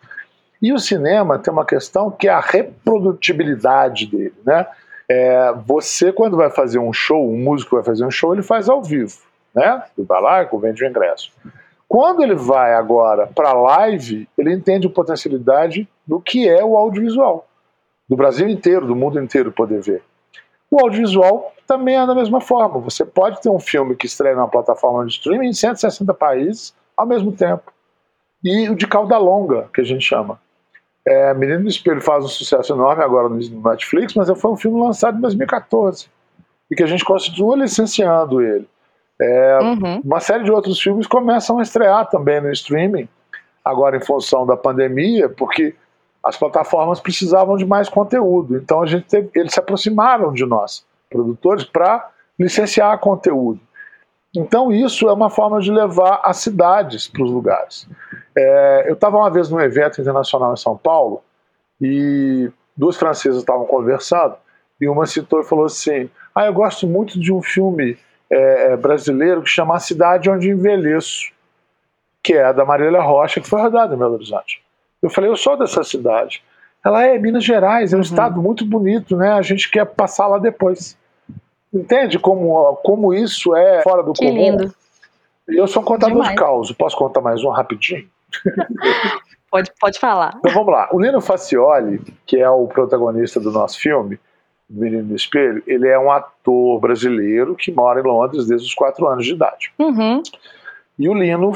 E 0.62 0.72
o 0.72 0.80
cinema 0.80 1.38
tem 1.38 1.52
uma 1.52 1.66
questão 1.66 2.10
que 2.10 2.30
é 2.30 2.32
a 2.32 2.40
reprodutibilidade 2.40 4.06
dele, 4.06 4.34
né? 4.46 4.66
É, 5.10 5.52
você, 5.66 6.14
quando 6.14 6.38
vai 6.38 6.50
fazer 6.50 6.80
um 6.80 6.94
show, 6.94 7.30
um 7.30 7.38
músico 7.38 7.76
vai 7.76 7.84
fazer 7.84 8.06
um 8.06 8.12
show, 8.12 8.34
ele 8.34 8.44
faz 8.44 8.70
ao 8.70 8.82
vivo, 8.82 9.18
né? 9.54 9.84
Ele 9.98 10.08
vai 10.08 10.22
lá 10.22 10.42
e 10.42 10.58
vende 10.58 10.86
o 10.86 10.88
ingresso. 10.88 11.34
Quando 11.86 12.24
ele 12.24 12.36
vai 12.36 12.74
agora 12.74 13.28
para 13.28 13.52
live, 13.52 14.30
ele 14.38 14.54
entende 14.54 14.88
a 14.88 14.90
potencialidade 14.90 15.86
do 16.08 16.22
que 16.22 16.48
é 16.48 16.64
o 16.64 16.78
audiovisual. 16.78 17.46
Do 18.08 18.16
Brasil 18.16 18.48
inteiro, 18.48 18.88
do 18.88 18.96
mundo 18.96 19.20
inteiro 19.20 19.52
poder 19.52 19.82
ver. 19.82 20.02
O 20.72 20.80
audiovisual 20.80 21.54
também 21.68 21.98
é 21.98 22.08
da 22.08 22.16
mesma 22.16 22.40
forma. 22.40 22.80
Você 22.80 23.04
pode 23.04 23.42
ter 23.42 23.50
um 23.50 23.60
filme 23.60 23.96
que 23.96 24.06
estreia 24.06 24.36
numa 24.36 24.48
plataforma 24.48 25.06
de 25.06 25.12
streaming 25.12 25.50
em 25.50 25.54
160 25.54 26.14
países 26.14 26.74
ao 26.96 27.06
mesmo 27.06 27.34
tempo. 27.34 27.74
E 28.42 28.70
o 28.70 28.76
de 28.76 28.88
cauda 28.88 29.18
longa, 29.18 29.70
que 29.74 29.82
a 29.82 29.84
gente 29.84 30.04
chama. 30.04 30.40
É, 31.06 31.34
Menino 31.34 31.64
do 31.64 31.68
Espelho 31.68 32.00
faz 32.00 32.24
um 32.24 32.28
sucesso 32.30 32.74
enorme 32.74 33.04
agora 33.04 33.28
no 33.28 33.38
Netflix, 33.38 34.14
mas 34.14 34.30
foi 34.40 34.52
um 34.52 34.58
filme 34.58 34.80
lançado 34.80 35.18
em 35.18 35.22
2014 35.22 36.08
e 36.70 36.76
que 36.76 36.84
a 36.84 36.88
gente 36.88 37.04
continua 37.04 37.58
licenciando 37.58 38.42
ele. 38.42 38.68
É, 39.20 39.60
uhum. 39.62 40.02
Uma 40.04 40.20
série 40.20 40.44
de 40.44 40.52
outros 40.52 40.80
filmes 40.80 41.06
começam 41.06 41.60
a 41.60 41.62
estrear 41.62 42.10
também 42.10 42.40
no 42.40 42.52
streaming, 42.52 43.10
agora 43.64 43.98
em 43.98 44.02
função 44.02 44.46
da 44.46 44.56
pandemia, 44.56 45.28
porque 45.28 45.76
as 46.24 46.38
plataformas 46.38 47.00
precisavam 47.00 47.58
de 47.58 47.66
mais 47.66 47.90
conteúdo. 47.90 48.56
Então 48.56 48.82
a 48.82 48.86
gente 48.86 49.08
teve, 49.08 49.30
eles 49.36 49.54
se 49.54 49.60
aproximaram 49.60 50.34
de 50.34 50.46
nós, 50.46 50.86
produtores, 51.10 51.64
para 51.64 52.10
licenciar 52.40 52.98
conteúdo. 53.00 53.60
Então 54.36 54.72
isso 54.72 55.10
é 55.10 55.14
uma 55.14 55.30
forma 55.30 55.60
de 55.60 55.72
levar 55.72 56.22
as 56.24 56.38
cidades 56.38 57.08
para 57.08 57.24
os 57.24 57.32
lugares. 57.32 57.88
É, 58.38 58.86
eu 58.88 58.94
estava 58.94 59.18
uma 59.18 59.30
vez 59.30 59.50
num 59.50 59.60
evento 59.60 60.00
internacional 60.00 60.54
em 60.54 60.58
São 60.58 60.78
Paulo 60.78 61.22
e 61.82 62.50
duas 62.78 62.96
francesas 62.96 63.40
estavam 63.40 63.66
conversando 63.66 64.36
e 64.80 64.88
uma 64.88 65.06
citou 65.06 65.42
e 65.42 65.44
falou 65.44 65.66
assim: 65.66 66.10
Ah, 66.34 66.46
eu 66.46 66.54
gosto 66.54 66.88
muito 66.88 67.20
de 67.20 67.34
um 67.34 67.42
filme 67.42 67.98
é, 68.30 68.72
é 68.72 68.78
brasileiro 68.78 69.42
que 69.42 69.50
chama 69.50 69.76
A 69.76 69.80
Cidade 69.80 70.30
Onde 70.30 70.50
Envelheço, 70.50 71.32
que 72.24 72.34
é 72.34 72.54
da 72.54 72.64
Marília 72.64 73.02
Rocha, 73.02 73.42
que 73.42 73.50
foi 73.50 73.62
rodada 73.62 73.94
em 73.94 73.98
Belo 73.98 74.14
Horizonte. 74.14 74.64
Eu 75.02 75.10
falei: 75.10 75.30
Eu 75.30 75.36
sou 75.36 75.58
dessa 75.58 75.84
cidade. 75.84 76.44
Ela 76.84 77.04
é 77.06 77.18
Minas 77.18 77.44
Gerais, 77.44 77.94
é 77.94 77.96
um 77.96 78.00
uhum. 78.00 78.04
estado 78.04 78.42
muito 78.42 78.66
bonito, 78.66 79.16
né? 79.16 79.34
A 79.34 79.42
gente 79.42 79.70
quer 79.70 79.86
passar 79.86 80.28
lá 80.28 80.40
depois. 80.40 80.98
Entende 81.74 82.20
como, 82.20 82.76
como 82.78 83.14
isso 83.14 83.56
é 83.56 83.82
fora 83.82 84.04
do 84.04 84.14
que 84.14 84.26
comum? 84.26 84.36
Lindo. 84.36 84.74
Eu 85.48 85.68
sou 85.68 85.82
um 85.82 85.86
contador 85.86 86.16
Demais. 86.16 86.32
de 86.32 86.36
caos. 86.36 86.72
Posso 86.72 86.98
contar 86.98 87.22
mais 87.22 87.44
um 87.44 87.50
rapidinho? 87.50 88.08
pode, 89.49 89.72
pode 89.80 89.99
falar. 89.99 90.36
Então 90.38 90.52
vamos 90.52 90.72
lá. 90.72 90.89
O 90.91 90.99
Lino 90.99 91.22
Facioli, 91.22 92.02
que 92.26 92.38
é 92.38 92.49
o 92.49 92.68
protagonista 92.68 93.39
do 93.39 93.52
nosso 93.52 93.80
filme, 93.80 94.20
Menino 94.70 95.04
do 95.04 95.16
Espelho, 95.16 95.62
ele 95.68 95.88
é 95.88 95.99
um 95.99 96.10
ator 96.10 96.80
brasileiro 96.80 97.56
que 97.56 97.72
mora 97.72 97.99
em 97.99 98.04
Londres 98.04 98.47
desde 98.47 98.68
os 98.68 98.74
quatro 98.74 99.08
anos 99.08 99.26
de 99.26 99.34
idade. 99.34 99.74
Uhum. 99.78 100.24
E 100.97 101.10
o 101.10 101.14
Lino 101.14 101.52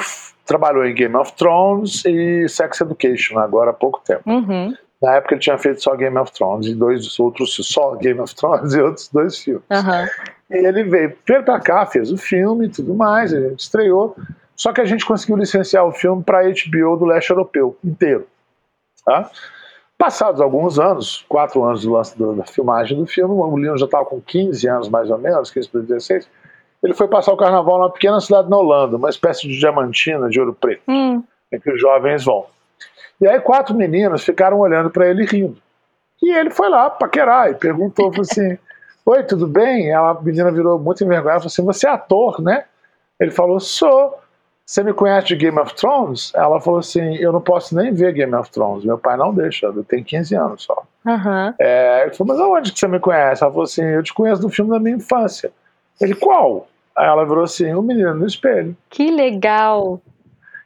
trabalhou 0.45 0.85
em 0.85 0.93
Game 0.93 1.15
of 1.15 1.33
Thrones 1.33 2.03
e 2.05 2.47
Sex 2.47 2.81
Education 2.81 3.39
agora 3.39 3.71
há 3.71 3.73
pouco 3.73 4.01
tempo. 4.05 4.21
Uhum. 4.29 4.73
Na 5.01 5.15
época 5.15 5.35
ele 5.35 5.41
tinha 5.41 5.57
feito 5.57 5.81
só 5.81 5.95
Game 5.95 6.17
of 6.17 6.31
Thrones 6.31 6.67
e 6.67 6.75
dois 6.75 7.19
outros, 7.19 7.55
só 7.55 7.95
Game 7.95 8.19
of 8.19 8.33
Thrones 8.35 8.73
e 8.73 8.81
outros 8.81 9.09
dois 9.09 9.37
filmes. 9.37 9.63
Uhum. 9.69 10.07
E 10.49 10.65
ele 10.65 10.83
veio, 10.83 11.13
veio 11.27 11.43
pra 11.43 11.59
cá, 11.59 11.85
fez 11.85 12.11
o 12.11 12.17
filme 12.17 12.67
e 12.67 12.69
tudo 12.69 12.93
mais, 12.93 13.33
a 13.33 13.39
gente 13.39 13.59
estreou. 13.59 14.15
Só 14.55 14.71
que 14.71 14.79
a 14.79 14.85
gente 14.85 15.05
conseguiu 15.05 15.35
licenciar 15.35 15.85
o 15.85 15.91
filme 15.91 16.23
para 16.23 16.43
HBO 16.43 16.95
do 16.97 17.05
leste 17.05 17.29
europeu 17.29 17.77
inteiro. 17.83 18.25
Tá? 19.03 19.29
Passados 19.97 20.41
alguns 20.41 20.79
anos, 20.79 21.25
quatro 21.27 21.63
anos 21.63 21.83
do 21.83 21.91
lance 21.91 22.17
da, 22.17 22.31
da 22.31 22.45
filmagem 22.45 22.97
do 22.97 23.05
filme, 23.05 23.33
o 23.33 23.51
menino 23.51 23.77
já 23.77 23.85
estava 23.85 24.05
com 24.05 24.21
15 24.21 24.67
anos 24.67 24.89
mais 24.89 25.09
ou 25.09 25.17
menos, 25.17 25.51
15 25.51 25.69
para 25.69 25.81
16, 25.81 26.27
ele 26.85 26.93
foi 26.93 27.07
passar 27.07 27.33
o 27.33 27.37
carnaval 27.37 27.79
numa 27.79 27.89
pequena 27.89 28.21
cidade 28.21 28.47
na 28.47 28.57
Holanda, 28.57 28.97
uma 28.97 29.09
espécie 29.09 29.47
de 29.47 29.57
diamantina 29.59 30.29
de 30.29 30.39
ouro 30.39 30.53
preto, 30.53 30.83
hum. 30.87 31.23
em 31.51 31.59
que 31.59 31.71
os 31.71 31.81
jovens 31.81 32.23
vão. 32.23 32.45
E 33.19 33.27
aí 33.27 33.39
quatro 33.39 33.75
meninas 33.75 34.23
ficaram 34.23 34.59
olhando 34.59 34.91
para 34.91 35.09
ele 35.09 35.25
rindo. 35.25 35.57
E 36.21 36.31
ele 36.31 36.51
foi 36.51 36.69
lá 36.69 36.89
paquerar 36.89 37.49
e 37.49 37.55
perguntou 37.55 38.11
assim: 38.19 38.57
Oi, 39.03 39.23
tudo 39.23 39.47
bem? 39.47 39.91
A 39.93 40.13
menina 40.21 40.51
virou 40.51 40.77
muito 40.77 41.03
envergonhada 41.03 41.39
e 41.39 41.41
falou 41.41 41.47
assim: 41.47 41.65
Você 41.65 41.87
é 41.87 41.91
ator, 41.91 42.39
né? 42.41 42.65
Ele 43.19 43.31
falou: 43.31 43.59
Sou. 43.59 44.19
Você 44.67 44.81
me 44.81 44.93
conhece 44.93 45.27
de 45.27 45.35
Game 45.35 45.59
of 45.59 45.75
Thrones? 45.75 46.31
Ela 46.35 46.59
falou 46.59 46.79
assim: 46.79 47.15
Eu 47.15 47.31
não 47.31 47.41
posso 47.41 47.75
nem 47.75 47.93
ver 47.93 48.13
Game 48.13 48.33
of 48.35 48.51
Thrones. 48.51 48.83
Meu 48.83 48.97
pai 48.97 49.17
não 49.17 49.33
deixa, 49.33 49.67
eu 49.67 49.83
tenho 49.83 50.03
15 50.03 50.35
anos 50.35 50.63
só. 50.63 50.83
Uhum. 51.05 51.53
É, 51.59 52.03
ele 52.03 52.13
falou: 52.13 52.35
Mas 52.35 52.43
aonde 52.43 52.71
que 52.71 52.79
você 52.79 52.87
me 52.87 52.99
conhece? 52.99 53.43
Ela 53.43 53.51
falou 53.51 53.65
assim: 53.65 53.83
Eu 53.83 54.03
te 54.03 54.13
conheço 54.13 54.41
do 54.41 54.49
filme 54.49 54.71
da 54.71 54.79
minha 54.79 54.95
infância. 54.95 55.51
Ele: 55.99 56.15
Qual? 56.15 56.67
Aí 56.97 57.07
ela 57.07 57.25
virou 57.25 57.43
assim: 57.43 57.73
O 57.73 57.81
menino 57.81 58.13
no 58.13 58.25
espelho. 58.25 58.75
Que 58.89 59.11
legal! 59.11 60.01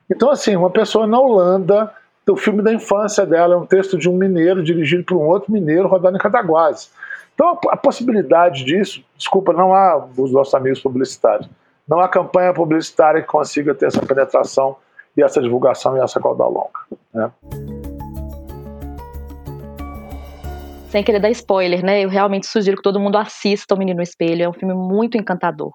Então, 0.09 0.32
assim, 0.32 0.55
uma 0.55 0.69
pessoa 0.69 1.05
na 1.05 1.19
Holanda 1.19 1.93
o 2.32 2.38
filme 2.38 2.61
da 2.61 2.73
infância 2.73 3.25
dela 3.25 3.55
é 3.55 3.57
um 3.57 3.65
texto 3.65 3.97
de 3.97 4.09
um 4.09 4.15
mineiro 4.15 4.63
dirigido 4.63 5.03
por 5.03 5.17
um 5.17 5.27
outro 5.27 5.51
mineiro 5.51 5.88
rodando 5.88 6.17
em 6.17 6.19
Cataguases. 6.19 6.91
Então 7.34 7.57
a, 7.69 7.77
possibilidade 7.77 8.63
disso, 8.63 9.03
desculpa, 9.17 9.53
não 9.53 9.73
há 9.73 10.05
os 10.17 10.32
nossos 10.32 10.53
amigos 10.53 10.80
publicitários, 10.82 11.49
não 11.88 11.99
há 11.99 12.07
campanha 12.07 12.53
publicitária 12.53 13.21
que 13.21 13.27
consiga 13.27 13.73
ter 13.73 13.88
essa 13.88 14.01
penetração 14.01 14.75
e 15.15 15.23
essa 15.23 15.41
divulgação 15.41 15.97
e 15.97 16.01
essa 16.01 16.19
corda 16.19 16.45
longa. 16.45 16.69
Né? 17.13 17.32
Sem 20.89 21.03
querer 21.03 21.19
dar 21.19 21.29
spoiler, 21.29 21.85
né? 21.85 22.03
Eu 22.03 22.09
realmente 22.09 22.47
sugiro 22.47 22.77
que 22.77 22.83
todo 22.83 22.99
mundo 22.99 23.17
assista 23.17 23.75
O 23.75 23.77
Menino 23.77 24.01
Espelho. 24.01 24.43
É 24.43 24.49
um 24.49 24.53
filme 24.53 24.73
muito 24.73 25.15
encantador. 25.17 25.71